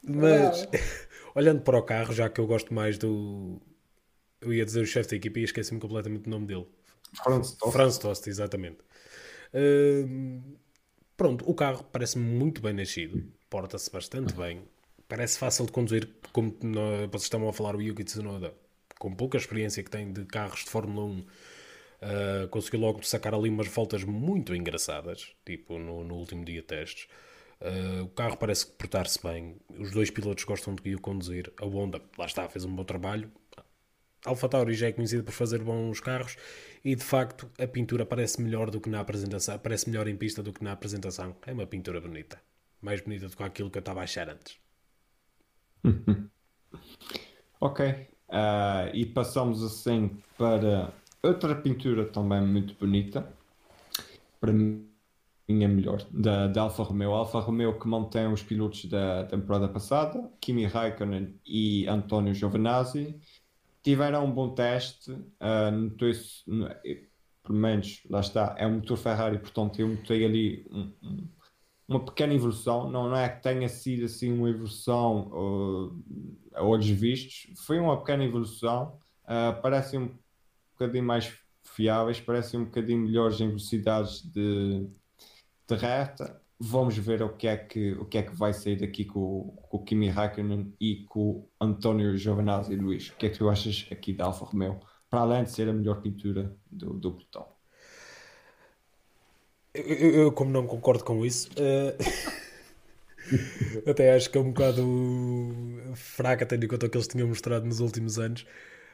[0.03, 0.67] Mas
[1.35, 3.61] olhando para o carro, já que eu gosto mais do
[4.45, 6.67] eu ia dizer o chefe da equipe e esqueci-me completamente do nome dele.
[7.23, 7.73] Franz Tost.
[7.73, 8.77] Franz Tost, exatamente.
[9.53, 10.57] Uh,
[11.15, 13.23] pronto, o carro parece muito bem nascido
[13.55, 14.63] porta-se bastante bem.
[15.07, 16.53] Parece fácil de conduzir, como
[17.09, 18.53] vocês estavam a falar, o Yuki Tsunoda,
[18.99, 21.25] com pouca experiência que tem de carros de Fórmula 1, uh,
[22.01, 26.67] ah, conseguiu logo sacar ali umas voltas muito engraçadas, tipo no, no último dia de
[26.67, 27.07] testes.
[27.61, 31.53] Uh, o carro parece portar-se bem, os dois pilotos gostam de o conduzir.
[31.61, 33.31] A Honda, lá está, fez um bom trabalho.
[34.25, 36.37] A AlphaTauri já é conhecida por fazer bons carros
[36.83, 40.41] e de facto a pintura parece melhor do que na apresentação, parece melhor em pista
[40.41, 41.35] do que na apresentação.
[41.45, 42.39] É uma pintura bonita
[42.85, 44.57] mais bonita do que aquilo que eu estava a achar antes.
[47.57, 48.07] Ok.
[48.29, 53.33] Ah, e passamos assim para outra pintura também muito bonita.
[54.41, 54.87] Para mim
[55.47, 56.05] é melhor.
[56.11, 57.11] Da, da Alfa Romeo.
[57.13, 60.29] Alfa Romeo que mantém os pilotos da temporada passada.
[60.41, 63.19] Kimi Raikkonen e António Giovinazzi.
[63.85, 65.11] Tiveram um bom teste.
[65.11, 66.43] Uh, notou-se,
[67.43, 71.27] pelo menos, lá está, é um motor Ferrari, portanto eu notei ali um, um,
[71.87, 72.89] uma pequena evolução.
[72.89, 76.03] Não, não é que tenha sido assim uma evolução uh,
[76.55, 77.45] a olhos vistos.
[77.63, 78.97] Foi uma pequena evolução.
[79.23, 80.17] Uh, parecem um
[80.71, 81.31] bocadinho mais
[81.61, 84.89] fiáveis, parecem um bocadinho melhores em velocidades de,
[85.67, 86.41] de reta.
[86.57, 89.77] Vamos ver o que é que, o que, é que vai sair daqui com, com
[89.77, 93.09] o Kimi Raikkonen e com o António Giovinazzi Luís.
[93.09, 94.79] O que é que tu achas aqui da Alfa Romeo?
[95.09, 97.47] Para além de ser a melhor pintura do, do pelotão.
[99.73, 101.97] Eu, eu, como não concordo com isso, uh,
[103.89, 104.81] até acho que é um bocado
[105.95, 108.45] fraca, tendo em conta o que eles tinham mostrado nos últimos anos.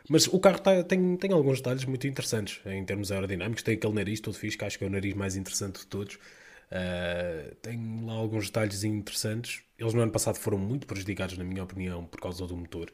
[0.09, 3.61] Mas o carro tá, tem, tem alguns detalhes muito interessantes em termos aerodinâmicos.
[3.61, 6.17] Tem aquele nariz todo fixe, que acho que é o nariz mais interessante de todos.
[6.71, 9.61] Uh, tem lá alguns detalhes interessantes.
[9.77, 12.91] Eles no ano passado foram muito prejudicados, na minha opinião, por causa do motor.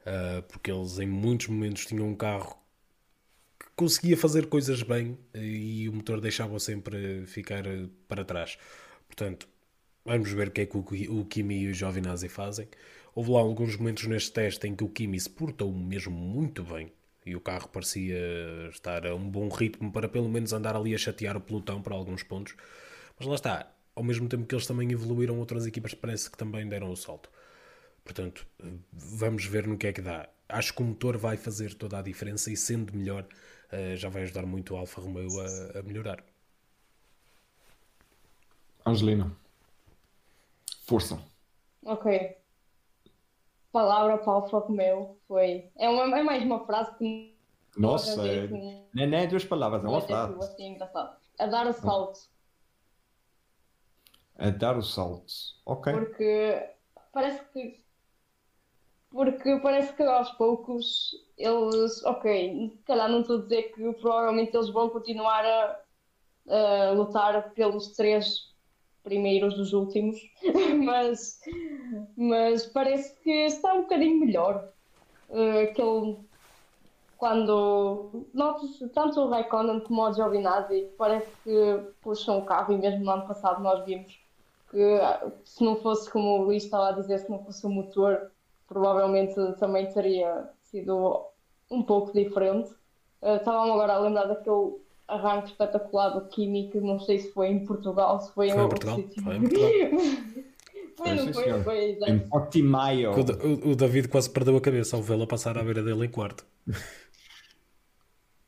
[0.00, 2.56] Uh, porque eles em muitos momentos tinham um carro
[3.60, 7.64] que conseguia fazer coisas bem e o motor deixava sempre ficar
[8.08, 8.58] para trás.
[9.06, 9.48] Portanto,
[10.04, 12.68] vamos ver o que é que o, o Kimi e o Giovinazzi fazem.
[13.14, 16.92] Houve lá alguns momentos neste teste em que o Kimi se portou mesmo muito bem
[17.28, 18.18] e o carro parecia
[18.70, 21.94] estar a um bom ritmo para pelo menos andar ali a chatear o pelotão para
[21.94, 22.54] alguns pontos.
[23.18, 26.68] Mas lá está, ao mesmo tempo que eles também evoluíram, outras equipas parece que também
[26.68, 27.30] deram o salto.
[28.04, 28.46] Portanto,
[28.92, 30.28] vamos ver no que é que dá.
[30.48, 33.26] Acho que o motor vai fazer toda a diferença e sendo melhor,
[33.70, 36.24] eh, já vai ajudar muito o Alfa Romeo a, a melhorar.
[38.86, 39.30] Angelina,
[40.86, 41.20] força.
[41.84, 42.38] Ok
[43.72, 45.70] palavra para o foco meu foi.
[45.76, 47.36] É, uma, é mais uma frase que.
[47.76, 48.44] Nossa, é...
[48.44, 50.34] assim, não é duas palavras, é uma frase.
[50.38, 51.16] Assim, engraçado.
[51.38, 52.20] A dar o salto.
[54.36, 55.32] A dar o salto,
[55.64, 55.92] ok.
[55.92, 56.70] Porque
[57.12, 57.84] parece que.
[59.10, 62.04] Porque parece que aos poucos eles.
[62.04, 65.80] Ok, se calhar não estou a dizer que provavelmente eles vão continuar a,
[66.48, 68.47] a lutar pelos três
[69.02, 70.18] primeiros dos últimos,
[70.84, 71.40] mas,
[72.16, 74.68] mas parece que está um bocadinho melhor.
[75.28, 76.16] Uh, aquele,
[77.16, 83.04] quando notas tanto o Raikkonen como o Giovinazzi parece que puxam o carro e mesmo
[83.04, 84.18] no ano passado nós vimos
[84.70, 84.98] que
[85.44, 88.30] se não fosse como o Luís estava a dizer, se não fosse o motor,
[88.66, 91.26] provavelmente também teria sido
[91.70, 92.70] um pouco diferente.
[93.22, 94.76] Uh, Estava-me agora a lembrar daquele
[95.08, 96.46] arranque espetacular do que
[96.80, 98.96] não sei se foi em Portugal, se foi, foi em outro Portugal.
[98.96, 99.22] sítio.
[99.22, 99.70] Foi em Portugal.
[100.96, 103.14] foi, não foi, foi, Em Portimao.
[103.64, 106.44] O, o, David quase perdeu a cabeça ao vê-la passar à beira dele em quarto.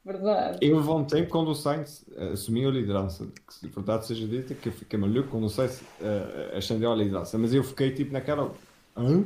[0.05, 0.59] Verdade.
[0.63, 4.55] Eu levou um tempo quando o Sainz assumiu a liderança, que se verdade seja dita,
[4.55, 8.13] que eu fiquei maluco quando o Sainz uh, ascendeu a liderança, mas eu fiquei tipo
[8.13, 8.53] naquela.
[8.97, 9.19] Hã?
[9.19, 9.25] O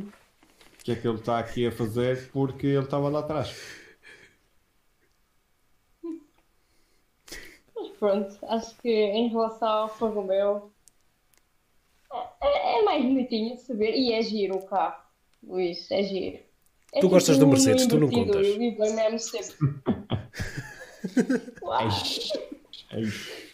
[0.84, 3.83] que é que ele está aqui a fazer porque ele estava lá atrás?
[7.98, 10.72] Pronto, acho que em relação ao Alfa Romeo
[12.40, 15.02] é, é, mais bonitinho de saber e é giro o carro,
[15.42, 16.38] Luís, é giro.
[16.92, 18.46] É tu tipo gostas do Mercedes, tu não contas.
[18.46, 19.56] Eu vivo mesmo sempre.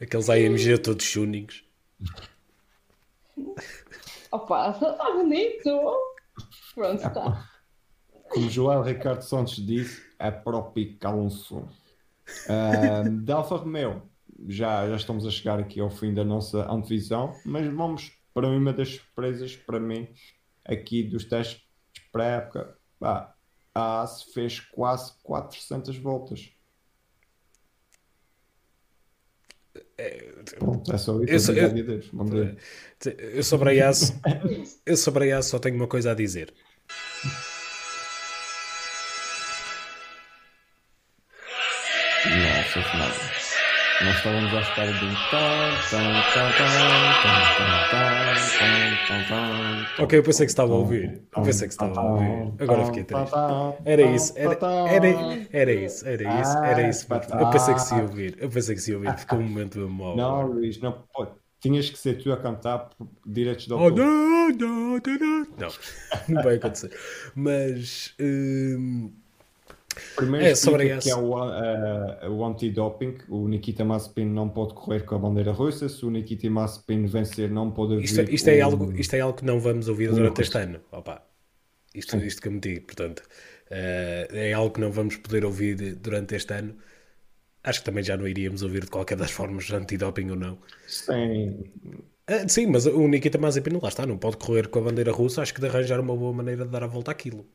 [0.00, 1.64] Aqueles AMG todos tunings.
[4.30, 5.96] Opa, está bonito.
[6.74, 7.50] Pronto, está.
[8.28, 10.72] Como João Ricardo Santos disse, é para o
[11.02, 11.66] Alonso.
[12.46, 14.02] Uh, da Alfa Romeo,
[14.46, 18.72] já, já estamos a chegar aqui ao fim da nossa antevisão, mas vamos para uma
[18.72, 20.08] das surpresas para mim
[20.64, 21.62] aqui dos testes
[22.12, 22.76] pré-época.
[23.00, 23.34] Ah,
[23.74, 26.52] a AS fez quase 400 voltas.
[30.58, 31.52] Pronto, é só isso.
[31.52, 32.02] Eu, eu,
[33.34, 33.90] eu sobre a
[34.86, 36.52] eu sobre a AS só tenho uma coisa a dizer.
[42.68, 45.14] Nossa Nós estávamos à espera de um
[50.02, 51.22] Ok, eu pensei que estava a ouvir.
[51.34, 52.52] Eu pensei que estava a ouvir.
[52.60, 53.34] Agora fiquei triste.
[53.86, 55.06] Era isso, era, era,
[55.50, 57.06] era isso, era isso, era isso.
[57.40, 58.36] Eu pensei que se ia ouvir.
[58.38, 59.16] Eu pensei que se ia ouvir.
[59.16, 60.14] Ficou um momento mau.
[60.14, 61.30] Não, Luís, não pode.
[61.60, 62.90] Tinhas que ser tu a cantar
[63.26, 63.92] direitos do autor.
[63.92, 65.68] Oh, não, não, não, não.
[66.28, 66.92] Não vai acontecer.
[67.34, 68.14] Mas.
[68.20, 69.10] Hum,
[70.16, 73.18] Primeiro é, sobre que é o, uh, o anti-doping.
[73.28, 75.88] O Nikita Mazepin não pode correr com a bandeira russa.
[75.88, 78.04] Se o Nikita Mazepin vencer, não pode haver.
[78.04, 80.80] Isto, isto, é, algo, isto é algo que não vamos ouvir durante este ano.
[80.92, 81.22] Opa.
[81.94, 86.34] Isto, isto que eu meti, portanto, uh, é algo que não vamos poder ouvir durante
[86.34, 86.76] este ano.
[87.64, 90.58] Acho que também já não iríamos ouvir de qualquer das formas, antidoping ou não.
[90.86, 91.64] Sim.
[92.30, 95.42] Uh, sim, mas o Nikita Mazepin lá está, não pode correr com a bandeira russa.
[95.42, 97.46] Acho que de arranjar uma boa maneira de dar a volta àquilo.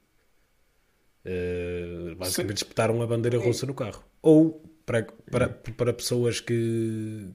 [1.26, 4.04] Uh, basicamente espetaram a bandeira russa no carro.
[4.22, 7.30] Ou para, para, para pessoas que,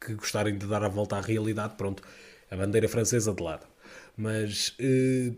[0.00, 2.02] que gostarem de dar a volta à realidade, pronto,
[2.50, 3.66] a bandeira francesa de lado.
[4.16, 5.36] Mas uh,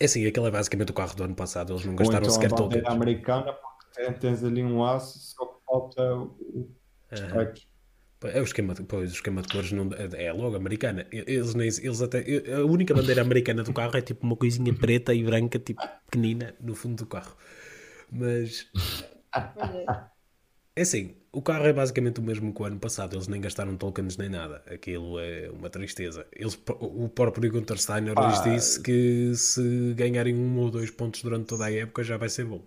[0.00, 2.52] é assim, aquele é basicamente o carro do ano passado, eles não gastaram então sequer
[2.52, 2.68] a todo.
[2.68, 6.70] bandeira americana, porque tens ali um aço, só que falta o
[7.12, 7.69] espectros.
[8.22, 11.06] É o esquema, de, pois, o esquema de cores não, é, é logo americana.
[11.10, 12.22] Eles, nem, eles até,
[12.54, 16.54] a única bandeira americana do carro é tipo uma coisinha preta e branca, tipo pequenina,
[16.60, 17.34] no fundo do carro.
[18.12, 18.66] Mas
[20.76, 23.16] é assim, o carro é basicamente o mesmo que o ano passado.
[23.16, 24.62] Eles nem gastaram tokens nem nada.
[24.66, 26.26] Aquilo é uma tristeza.
[26.30, 31.22] Eles, o próprio Gunter Steiner ah, lhes disse que se ganharem um ou dois pontos
[31.22, 32.62] durante toda a época já vai ser bom.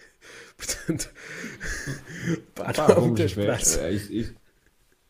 [0.56, 1.12] Portanto,
[2.54, 3.50] pá, pá, vamos ver.
[3.50, 4.45] É, isso, isso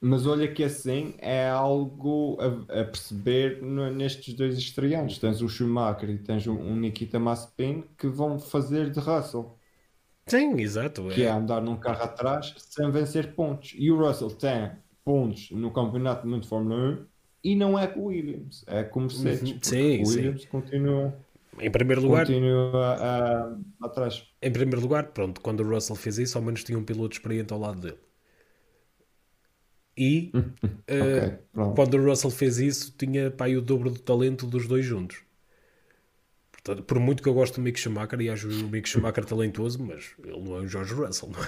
[0.07, 5.19] mas olha que assim é algo a, a perceber no, nestes dois estreantes.
[5.19, 9.59] Tens o Schumacher e tens um, Nikita Mazepin que vão fazer de Russell.
[10.27, 11.09] Sim, exato.
[11.09, 11.27] Que é.
[11.27, 13.75] é andar num carro atrás sem vencer pontos.
[13.77, 14.71] E o Russell tem
[15.05, 17.07] pontos no Campeonato de Fórmula 1
[17.43, 19.51] e não é com o Williams, é com o Mercedes.
[19.51, 19.59] Uhum.
[19.61, 20.49] Sim, o Williams sim.
[20.49, 21.17] continua.
[21.59, 24.25] Em primeiro lugar, continua uh, atrás.
[24.41, 27.53] Em primeiro lugar, pronto, quando o Russell fez isso, ao menos tinha um piloto experiente
[27.53, 27.99] ao lado dele.
[29.97, 30.31] E
[30.85, 34.85] okay, uh, quando o Russell fez isso, tinha pá, o dobro do talento dos dois
[34.85, 35.23] juntos.
[36.53, 39.83] Portanto, por muito que eu gosto do Mick Schumacher e acho o Mick Schumacher talentoso,
[39.83, 41.47] mas ele não é o George Russell, não é?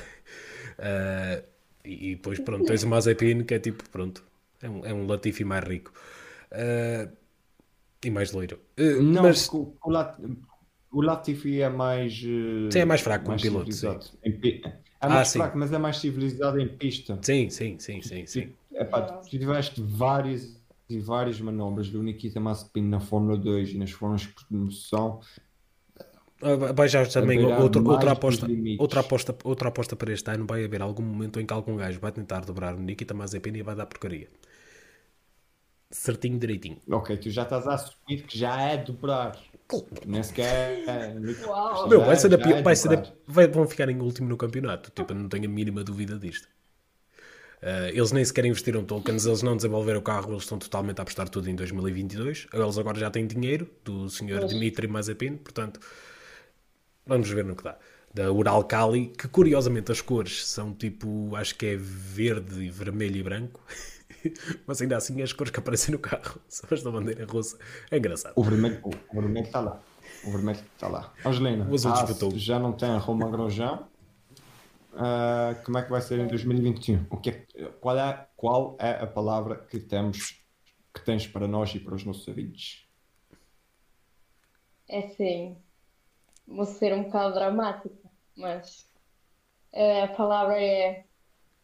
[0.78, 1.44] Uh,
[1.84, 4.24] e, e depois, pronto, tens o Mazepin que é tipo, pronto,
[4.62, 5.92] é um, é um Latifi mais rico.
[6.52, 7.12] Uh,
[8.02, 8.60] e mais loiro.
[8.76, 9.48] Não, mas...
[9.48, 9.76] o,
[10.92, 12.14] o, Latifi é mais.
[12.70, 13.72] Sim, é mais fraco como piloto.
[13.72, 13.98] Sim.
[15.00, 17.18] É mais ah, fraco, mas é mais civilizado em pista.
[17.22, 18.26] Sim, sim, sim, sim.
[18.26, 18.52] sim.
[18.72, 23.90] Epá, tu tiveste várias e várias manobras do Nikita Mazepin na Fórmula 2 e nas
[23.90, 25.20] formas de promoção.
[26.40, 28.46] Ah, vai já também outro, outra, aposta,
[28.78, 30.46] outra, aposta, outra aposta para este ano.
[30.46, 33.62] Vai haver algum momento em que algum gajo vai tentar dobrar o Nikita Mazepin e
[33.62, 34.28] vai dar porcaria.
[35.90, 36.78] Certinho, direitinho.
[36.90, 39.38] Ok, tu já estás a assumir que já é dobrar.
[40.06, 40.84] Nem sequer.
[41.46, 41.88] Uau.
[41.88, 44.90] Meu, vai ser, a, é vai ser a, vai, vão ficar em último no campeonato.
[44.90, 46.48] Tipo, não tenho a mínima dúvida disto.
[47.62, 51.02] Uh, eles nem sequer investiram tokens, eles não desenvolveram o carro, eles estão totalmente a
[51.02, 52.46] apostar tudo em 2022.
[52.52, 55.80] Eles agora já têm dinheiro do senhor Dmitry Mazepin, portanto,
[57.04, 57.76] vamos ver no que dá.
[58.14, 63.60] Da Uralkali, que curiosamente as cores são tipo, acho que é verde, vermelho e branco.
[64.66, 67.58] mas ainda assim as cores que aparecem no carro são as da bandeira russa.
[67.90, 68.32] É engraçado.
[68.36, 69.80] O vermelho, o, vermelho está lá.
[70.24, 71.12] O vermelho está lá.
[71.24, 73.86] Angelina, ah, já não tem a Roma Grosjean.
[74.92, 77.06] Uh, como é que vai ser em 2021?
[77.08, 77.46] O que é,
[77.80, 80.42] qual, é, qual é a palavra que temos
[80.92, 82.84] que tens para nós e para os nossos ouvintes?
[84.88, 85.56] É sim.
[86.46, 88.88] Vou ser um bocado dramática, mas
[89.72, 91.04] uh, a palavra é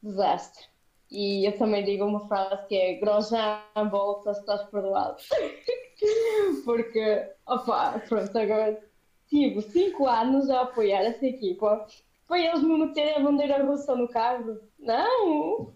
[0.02, 0.66] desastre.
[1.14, 5.16] E eu também digo uma frase que é Grosjean volta, estás perdoado.
[6.64, 8.82] Porque, opa, pronto, agora
[9.28, 11.86] tive 5 anos a apoiar essa equipa.
[12.26, 14.58] Foi eles me meterem a bandeira russa no carro?
[14.80, 15.72] Não!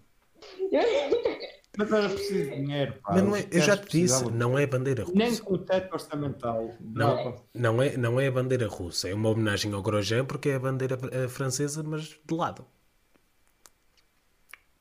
[1.77, 3.13] Mas era preciso dinheiro, pá.
[3.13, 5.15] Mas não é, eu já te disse, não é bandeira russa.
[5.17, 6.73] Nem com o teto orçamental.
[6.81, 10.55] Não, não, é, não é a bandeira russa, é uma homenagem ao Grosjean porque é
[10.55, 12.65] a bandeira eh, francesa, mas de lado.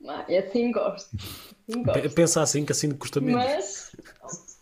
[0.07, 1.17] Ah, assim gosto.
[1.17, 2.11] Assim gosto.
[2.11, 3.45] Pensa assim que assim custa menos.
[3.45, 4.57] Mas.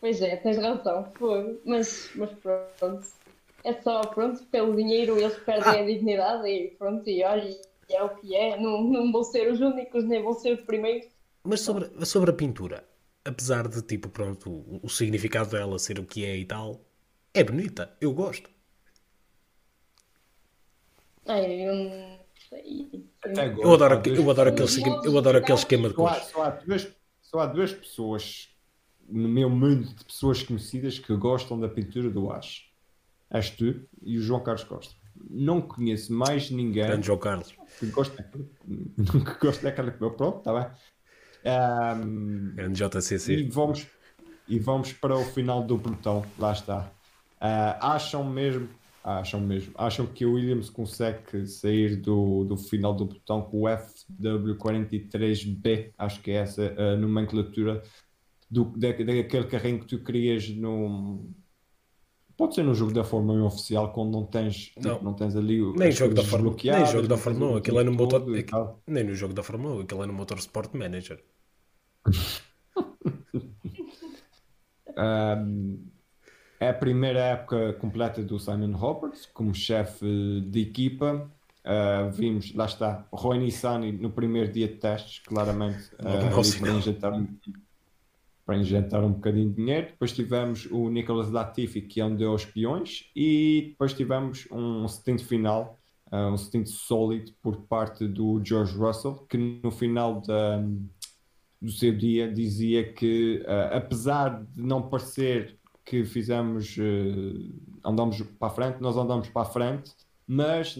[0.00, 1.10] Pois é, tens razão.
[1.14, 1.60] Foi.
[1.64, 3.06] Mas, mas pronto.
[3.64, 5.82] É só, pronto, pelo dinheiro eles perdem ah.
[5.82, 7.56] a dignidade e pronto, e olha,
[7.88, 8.58] é o que é.
[8.58, 11.06] Não, não vão ser os únicos, nem vão ser os primeiros.
[11.44, 12.84] Mas sobre, sobre a pintura,
[13.24, 16.80] apesar de, tipo, pronto, o, o significado dela ser o que é e tal,
[17.32, 17.96] é bonita.
[18.00, 18.50] Eu gosto.
[21.26, 22.11] Ai, eu
[23.24, 26.24] Eu adoro, eu adoro, aquele, eu adoro aquele esquema de cores.
[26.24, 26.88] Só há, duas,
[27.20, 28.48] só há duas pessoas
[29.08, 32.70] no meu mundo de pessoas conhecidas que gostam da pintura do Ash.
[33.30, 34.94] És tu e o João Carlos Costa.
[35.30, 36.86] Não conheço mais ninguém.
[36.86, 37.54] Grande João Carlos.
[37.78, 38.28] Que gosta,
[38.66, 40.70] nunca gosto daquela que eu pronto, está bem.
[41.44, 43.34] Um, Grande JCC.
[43.34, 43.86] E vamos,
[44.48, 46.24] e vamos para o final do pelotão.
[46.38, 46.90] Lá está.
[47.40, 48.68] Uh, acham mesmo
[49.04, 49.72] Acham mesmo.
[49.76, 56.20] Acham que o Williams consegue sair do, do final do botão com o FW43B, acho
[56.22, 57.82] que é essa a nomenclatura
[58.48, 61.28] do, da, daquele carrinho que tu querias no,
[62.36, 65.02] Pode ser no jogo da Fórmula 1 oficial quando não tens, tipo, Não.
[65.02, 67.56] não tens ali o- Nem jogo da coisas Fórmula, nem jogo da Fórmula 1, o
[67.56, 68.24] aquilo é no motor,
[68.86, 71.22] nem no jogo da Fórmula 1, aquilo é no Motorsport Manager.
[74.94, 75.90] Um,
[76.62, 81.28] é a primeira época completa do Simon Roberts como chefe de equipa.
[81.64, 87.12] Uh, vimos, lá está, Roy Nissani no primeiro dia de testes, claramente, uh, para injetar,
[87.12, 87.26] um,
[88.46, 89.86] para injetar um bocadinho de dinheiro.
[89.88, 95.20] Depois tivemos o Nicolas Latifi, que é um dos peões, e depois tivemos um stint
[95.20, 95.80] final,
[96.12, 100.62] uh, um stint sólido por parte do George Russell, que no final da,
[101.60, 107.52] do seu dia dizia que, apesar de não parecer que fizemos, uh,
[107.84, 109.92] andamos para a frente, nós andamos para a frente,
[110.26, 110.78] mas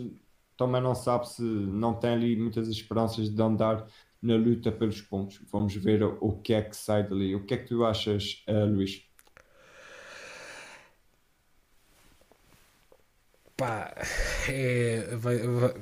[0.57, 3.86] também não sabe se não tem ali muitas esperanças de andar
[4.22, 5.40] na luta pelos pontos.
[5.50, 7.34] Vamos ver o, que é que sai dali.
[7.34, 9.03] O que é que tu achas, uh, Luís?
[13.57, 13.94] Pá,
[14.48, 15.74] é, vai- vai-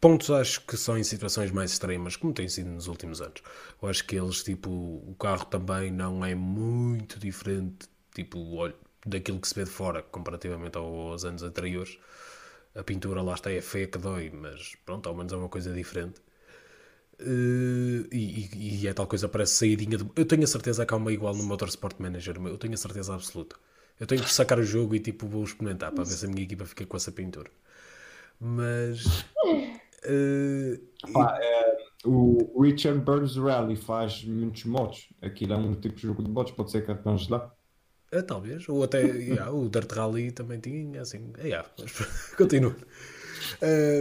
[0.00, 3.42] pontos acho que são em situações mais extremas, como tem sido nos últimos anos.
[3.80, 8.74] Eu acho que eles, tipo, o carro também não é muito diferente, tipo, olha,
[9.06, 11.98] daquilo que se vê de fora, comparativamente aos anos anteriores.
[12.74, 15.72] A pintura lá está é feia que dói, mas pronto, ao menos é uma coisa
[15.72, 16.20] diferente.
[17.18, 18.22] Eh, e,
[18.54, 20.04] e- e é tal coisa, parece saídinha de...
[20.16, 23.14] Eu tenho a certeza que há uma igual no Motorsport Manager, eu tenho a certeza
[23.14, 23.56] absoluta.
[24.00, 26.42] Eu tenho que sacar o jogo e tipo vou experimentar para ver se a minha
[26.42, 27.50] equipa fica com essa pintura.
[28.40, 29.24] Mas
[30.04, 30.80] eh,
[31.12, 35.08] Pá, é, o Richard Burns Rally faz muitos mods.
[35.20, 37.52] Aquilo é um tipo de jogo de mods, pode ser que vamos lá.
[38.12, 41.92] Eh, talvez, ou até yeah, o Dirt Rally também tinha, assim, eh, yeah, mas
[42.36, 42.76] continua.
[43.62, 44.00] Eh,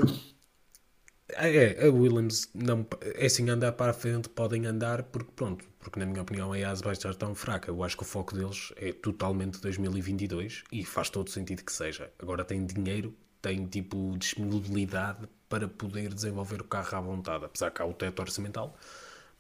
[1.34, 6.00] é, a Williams não, é assim, andar para a frente podem andar porque pronto, porque
[6.00, 7.70] na minha opinião a EAS vai estar tão fraca.
[7.72, 12.12] Eu acho que o foco deles é totalmente 2022 e faz todo sentido que seja.
[12.20, 17.82] Agora tem dinheiro, tem tipo disponibilidade para poder desenvolver o carro à vontade, apesar que
[17.82, 18.78] há o teto orçamental,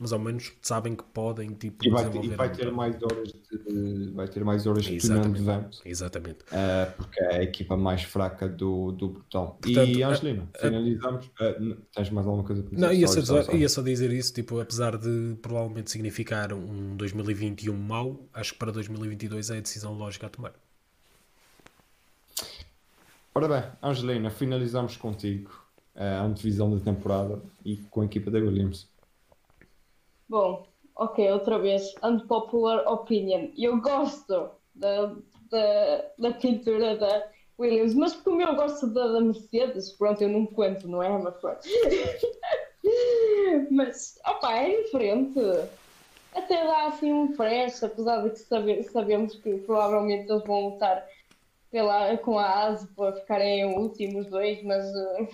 [0.01, 3.31] mas ao menos sabem que podem tipo E vai, ter- e vai ter mais horas
[3.31, 5.41] de, vai ter mais horas de Exatamente.
[5.43, 5.77] vento.
[5.85, 6.39] Exatamente.
[6.51, 9.55] eh, porque é a equipa mais fraca do, do botão.
[9.61, 11.29] Portanto, e a- Angelina, finalizamos.
[11.59, 12.81] n- tens mais alguma coisa para dizer?
[12.87, 13.57] Não, ia só, sorry.
[13.59, 18.71] ia só dizer isso, tipo, apesar de provavelmente significar um 2021 mau, acho que para
[18.71, 20.53] 2022 é a decisão lógica a tomar.
[23.33, 25.51] Ora bem, Angelina, finalizamos contigo
[25.95, 28.87] eh, a antevisão da temporada e com a equipa da Williams.
[30.31, 30.65] Bom,
[30.95, 33.51] ok, outra vez, unpopular opinion.
[33.57, 35.07] Eu gosto da,
[35.51, 37.29] da, da pintura da
[37.59, 41.09] Williams, mas como eu gosto da, da Mercedes, pronto, eu não conto, não é?
[41.21, 41.59] Mas pronto.
[43.71, 45.39] mas, opa, é diferente.
[46.33, 51.05] Até dá assim um fresh, apesar de que sabe- sabemos que provavelmente eles vão lutar
[51.71, 54.85] pela, com a ASE para ficarem em últimos dois, mas.
[54.85, 55.27] eh,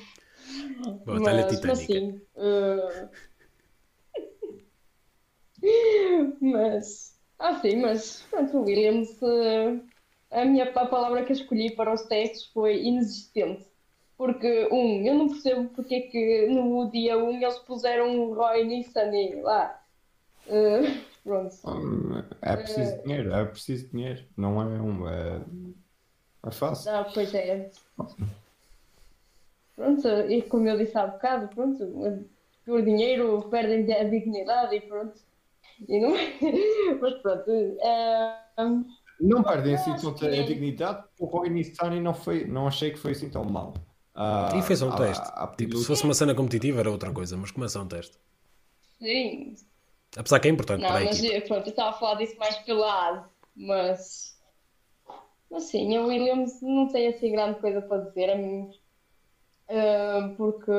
[1.05, 2.21] Batalha mas, mas sim.
[2.35, 3.09] eh,
[6.41, 7.17] mas.
[7.39, 8.21] Ah, sim, mas.
[8.29, 9.17] Pronto, o Williams.
[10.31, 13.65] a minha a palavra que eu escolhi para os testes foi inexistente.
[14.17, 18.63] Porque, um, eu não percebo porque é que no dia 1 eles puseram um Roy
[18.63, 19.11] Nissan
[19.43, 19.79] lá.
[20.47, 21.55] Eh, pronto.
[22.41, 24.25] É preciso dinheiro, é preciso dinheiro.
[24.35, 25.07] Não é um.
[25.07, 25.41] É,
[26.47, 26.91] é fácil.
[26.91, 27.69] Ah, pois é.
[29.75, 32.25] Pronto, e como eu disse há bocado, pronto,
[32.65, 35.26] por dinheiro perdem a dignidade e pronto.
[35.87, 36.11] E não...
[37.01, 37.49] Mas pronto.
[37.49, 38.39] eh,
[39.19, 41.03] Não perdem assim tanta que- a dignidade.
[41.19, 43.73] O Roy Nissani não, foi, não achei que foi assim tão mal.
[44.15, 45.23] Ah, E fez um há- teste.
[45.27, 48.17] há Tipo, pilotos- se fosse uma cena competitiva era outra coisa, mas começa um teste.
[48.99, 49.53] sim,
[50.15, 51.47] Apesar que é importante não, para a mas equipa.
[51.47, 53.25] pronto, eu estava a falar disso mais pela ASE,
[53.55, 54.37] mas.
[55.51, 58.69] Mas sim, a Williams não tem assim grande coisa para dizer a mim.
[60.37, 60.71] Porque.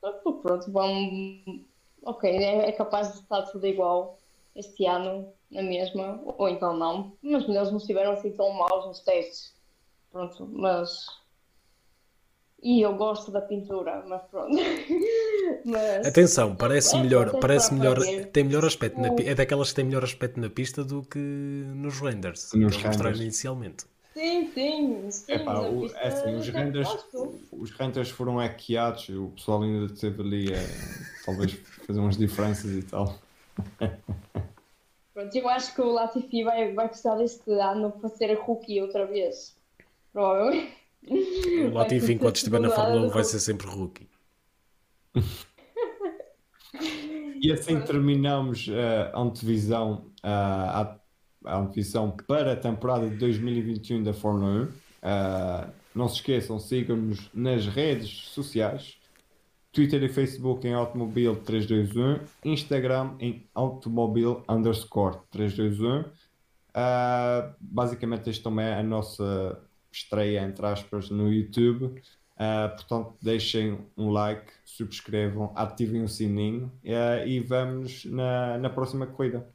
[0.00, 1.65] porque Pronto, vão.
[2.06, 4.18] Ok, é, é capaz de estar tudo igual
[4.54, 7.12] este ano, na mesma, ou então não.
[7.20, 9.52] Mas eles não estiveram assim tão maus nos testes.
[10.12, 11.04] Pronto, mas.
[12.62, 14.56] E eu gosto da pintura, mas pronto.
[15.64, 16.06] Mas.
[16.06, 18.30] Atenção, parece É, melhor, parece melhor, fazer.
[18.30, 22.00] tem melhor aspecto na, é daquelas que têm melhor aspecto na pista do que nos
[22.00, 23.20] renders, que Nos eles mostraram renders.
[23.20, 23.84] inicialmente.
[24.14, 25.32] Sim, sim, sim.
[25.34, 26.88] Epá, o- é assim, os renders,
[27.52, 30.56] os renders foram hackeados, o pessoal ainda teve ali a
[31.24, 31.54] talvez
[31.86, 33.18] fazer umas diferenças e tal.
[35.14, 39.06] Pronto, eu acho que o Latifi vai, vai precisar deste ano para ser rookie outra
[39.06, 39.56] vez.
[40.12, 40.74] Provavelmente.
[41.08, 44.08] O Latifi, enquanto estiver na Fórmula 1, vai ser sempre rookie.
[47.38, 48.66] E assim terminamos
[49.14, 50.98] a antevisão ah,
[51.44, 54.64] à, a antevisão para a temporada de 2021 da Fórmula 1.
[54.64, 58.98] Uh, não se esqueçam, sigam-nos nas redes sociais.
[59.76, 66.00] Twitter e Facebook em Automobil 321, Instagram em Automobil underscore 321.
[66.00, 69.60] Uh, basicamente, este também é a nossa
[69.92, 71.84] estreia, entre aspas, no YouTube.
[72.38, 79.06] Uh, portanto, deixem um like, subscrevam, ativem o sininho uh, e vamos na, na próxima
[79.06, 79.46] corrida.